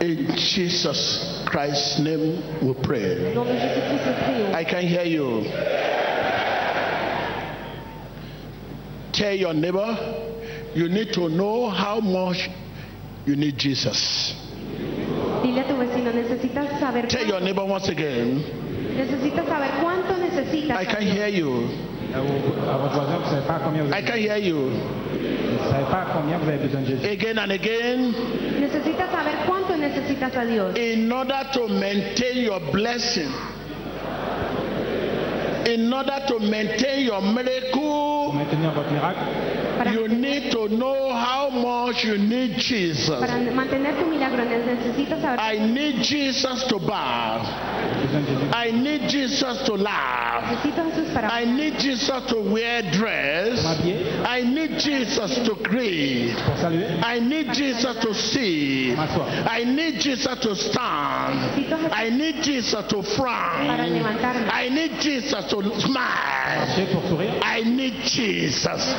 [0.00, 3.32] In Jesus Christ's name we pray.
[3.32, 4.60] Au nom de Jésus-Christ, nous prions.
[4.60, 5.44] I can hear you.
[9.12, 9.96] Tell your neighbor
[10.74, 12.50] you need to know how much
[13.26, 14.34] you need Jesus.
[15.42, 18.42] Dile a tu vecino, necesitas saber Tell your neighbor once again.
[18.96, 20.76] necesitas saber cuánto necesitas.
[20.78, 21.14] I a can Dios.
[21.14, 21.68] hear you.
[22.14, 24.38] À, vos- à votre voisin, vous ne savez pas combien vous I avez, can hear
[24.38, 24.56] you.
[24.56, 27.06] vous ne savez pas combien vous avez besoin de Jésus.
[27.06, 28.12] Again and again.
[28.60, 30.76] Necesitas saber cuánto necesitas a Dios.
[30.78, 33.28] In order to maintain your blessing,
[35.66, 39.18] in order to maintain your Pour miracle, maintenir votre miracle,
[39.76, 43.20] Para, you need to know how much you need Jesus.
[43.20, 47.42] para mantener tu milagro necesitas saber I need Jesus to bow.
[48.00, 48.54] j'ai besoin de Jésus.
[48.54, 50.44] I need Jesus to laugh.
[50.50, 53.64] necesito a Jesús para I need Jesus to wear dress.
[54.24, 56.36] I need Jesus to greet.
[57.02, 58.94] I need Jesus to see.
[58.96, 61.92] I need Jesus to stand.
[61.92, 63.70] I need Jesus to para frown.
[64.50, 66.76] I need Jesus to smile.
[66.76, 67.40] marcher pour sourire.
[67.42, 68.94] I need Jesus.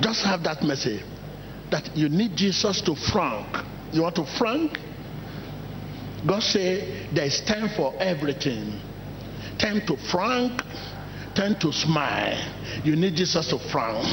[0.00, 1.04] Just have that message
[1.70, 3.46] that you need Jesus to frank.
[3.92, 4.78] You want to frank?
[6.26, 8.80] God say there is time for everything.
[9.60, 10.60] Time to frank,
[11.38, 12.36] time to smile.
[12.84, 14.04] You need Jesus to frown.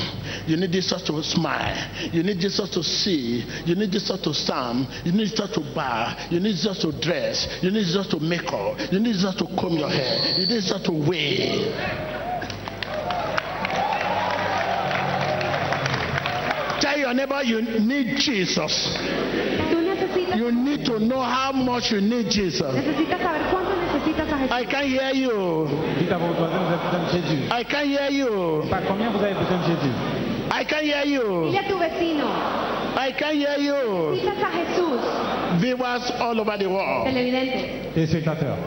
[0.47, 1.75] You need Jesus to smile.
[2.13, 3.43] You need Jesus to see.
[3.65, 4.87] You need Jesus to stand.
[5.03, 6.27] You need Jesus to bow.
[6.29, 7.47] You need Jesus to dress.
[7.63, 8.77] You need Jesus to make up.
[8.91, 10.39] You need Jesus to comb your hair.
[10.39, 11.73] You need Jesus to wave.
[16.79, 18.99] Tell your neighbor you need Jesus.
[20.35, 22.61] You need to know how much you need Jesus.
[24.05, 24.61] Necesitas saber cuánto necesitas a Jesús.
[24.61, 25.67] I can't hear you.
[25.99, 27.41] Dites à votre voisin, vous avez besoin de Jésus.
[27.51, 28.63] I can't hear you.
[28.69, 29.93] Pas combien vous avez besoin de Jésus.
[30.51, 31.49] I can't hear you.
[31.51, 32.27] Dile a tu vecino,
[32.97, 34.15] I can't hear you.
[34.15, 35.01] necesitas a Jesús.
[35.61, 37.05] Viewers all over the world.
[37.07, 37.91] Televidente.
[37.93, 38.57] Téléspectateurs,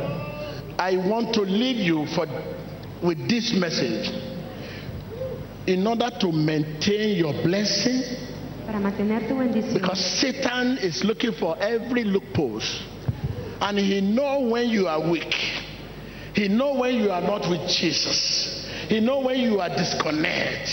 [0.79, 2.27] I want to leave you for,
[3.03, 4.11] with this message.
[5.67, 8.03] In order to maintain your blessing,
[8.67, 9.75] Para mantener tu bendición.
[9.75, 12.63] because Satan is looking for every loophole,
[13.61, 15.35] and he know when you are weak.
[16.35, 18.69] He know when you are not with Jesus.
[18.89, 20.69] He know when you are disconnected.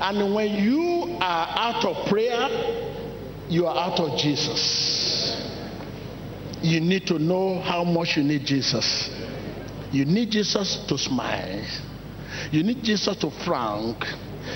[0.00, 2.48] And when you are out of prayer,
[3.48, 5.36] you are out of Jesus.
[6.62, 9.10] You need to know how much you need Jesus.
[9.90, 11.66] You need Jesus to smile.
[12.52, 13.96] You need Jesus to frown.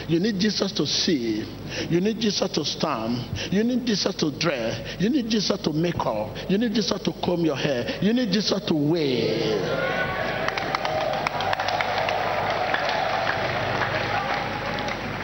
[0.08, 1.44] You need Jesus to see.
[1.88, 3.52] You need Jesus to stand.
[3.52, 5.00] You need Jesus to dress.
[5.00, 6.36] You need Jesus to make up.
[6.48, 7.98] You need Jesus to comb your hair.
[8.02, 10.04] You need Jesus to wear.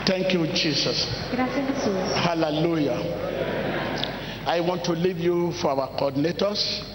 [0.06, 1.06] Thank you, Jesus.
[1.30, 1.84] Gracias.
[2.16, 2.98] Hallelujah.
[4.46, 6.89] I want to leave you for our coordinators.